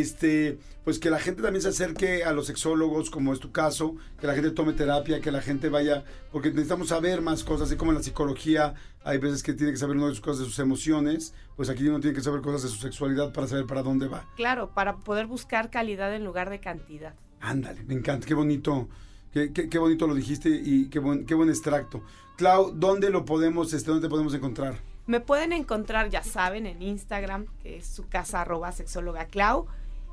este, 0.00 0.58
pues 0.84 0.98
que 0.98 1.10
la 1.10 1.18
gente 1.18 1.42
también 1.42 1.62
se 1.62 1.68
acerque 1.68 2.24
a 2.24 2.32
los 2.32 2.46
sexólogos, 2.46 3.10
como 3.10 3.32
es 3.32 3.40
tu 3.40 3.52
caso, 3.52 3.96
que 4.20 4.26
la 4.26 4.34
gente 4.34 4.50
tome 4.50 4.72
terapia, 4.72 5.20
que 5.20 5.30
la 5.30 5.40
gente 5.40 5.68
vaya, 5.68 6.04
porque 6.30 6.50
necesitamos 6.50 6.88
saber 6.88 7.20
más 7.20 7.44
cosas, 7.44 7.68
así 7.68 7.76
como 7.76 7.92
en 7.92 7.98
la 7.98 8.02
psicología 8.02 8.74
hay 9.04 9.18
veces 9.18 9.42
que 9.42 9.52
tiene 9.52 9.72
que 9.72 9.78
saber 9.78 9.96
uno 9.96 10.08
de 10.08 10.14
sus 10.14 10.20
cosas 10.20 10.40
de 10.40 10.46
sus 10.46 10.58
emociones, 10.58 11.34
pues 11.56 11.68
aquí 11.68 11.86
uno 11.86 12.00
tiene 12.00 12.14
que 12.14 12.22
saber 12.22 12.40
cosas 12.40 12.62
de 12.62 12.68
su 12.68 12.76
sexualidad 12.76 13.32
para 13.32 13.46
saber 13.46 13.66
para 13.66 13.82
dónde 13.82 14.08
va. 14.08 14.28
Claro, 14.36 14.72
para 14.74 14.98
poder 14.98 15.26
buscar 15.26 15.70
calidad 15.70 16.14
en 16.14 16.24
lugar 16.24 16.50
de 16.50 16.60
cantidad. 16.60 17.14
Ándale, 17.40 17.82
me 17.84 17.94
encanta, 17.94 18.26
qué 18.26 18.34
bonito, 18.34 18.88
qué, 19.32 19.52
qué, 19.52 19.78
bonito 19.78 20.06
lo 20.06 20.14
dijiste 20.14 20.48
y 20.48 20.88
qué 20.88 21.00
buen, 21.00 21.26
qué 21.26 21.34
buen 21.34 21.48
extracto. 21.48 22.02
Clau, 22.36 22.72
¿dónde 22.72 23.10
lo 23.10 23.24
podemos, 23.24 23.72
este, 23.72 23.90
dónde 23.90 24.06
te 24.06 24.10
podemos 24.10 24.34
encontrar? 24.34 24.78
Me 25.06 25.20
pueden 25.20 25.52
encontrar, 25.52 26.10
ya 26.10 26.22
saben, 26.22 26.66
en 26.66 26.80
Instagram, 26.80 27.46
que 27.60 27.78
es 27.78 27.86
su 27.86 28.08
casa 28.08 28.42
arroba 28.42 28.70
sexóloga 28.70 29.26
Clau. 29.26 29.66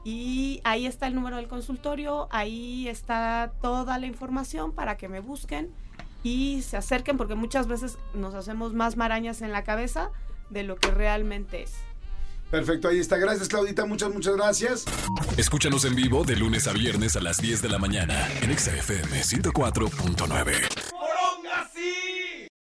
Y 0.04 0.62
ahí 0.64 0.86
está 0.86 1.08
el 1.08 1.16
número 1.16 1.38
del 1.38 1.48
consultorio, 1.48 2.28
ahí 2.32 2.88
está 2.88 3.52
toda 3.62 3.98
la 3.98 4.06
información 4.06 4.72
para 4.72 4.98
que 4.98 5.10
me 5.10 5.20
busquen 5.20 5.72
y 6.24 6.62
se 6.62 6.78
acerquen 6.78 7.18
porque 7.18 7.36
muchas 7.36 7.68
veces 7.68 7.98
nos 8.14 8.34
hacemos 8.34 8.74
más 8.74 8.98
marañas 8.98 9.42
en 9.42 9.52
la 9.52 9.64
cabeza 9.64 10.12
de 10.50 10.64
lo 10.64 10.78
que 10.78 10.92
realmente 10.92 11.64
es. 11.64 11.74
Perfecto, 12.50 12.88
ahí 12.88 13.00
está. 13.00 13.18
Gracias, 13.18 13.48
Claudita. 13.48 13.86
Muchas, 13.86 14.12
muchas 14.12 14.36
gracias. 14.36 14.86
Escúchanos 15.38 15.86
en 15.86 15.96
vivo 15.96 16.24
de 16.24 16.36
lunes 16.36 16.68
a 16.68 16.74
viernes 16.74 17.16
a 17.16 17.22
las 17.22 17.38
10 17.38 17.62
de 17.62 17.70
la 17.70 17.78
mañana 17.78 18.28
en 18.42 18.58
XFM 18.58 19.22
104.9. 19.22 20.99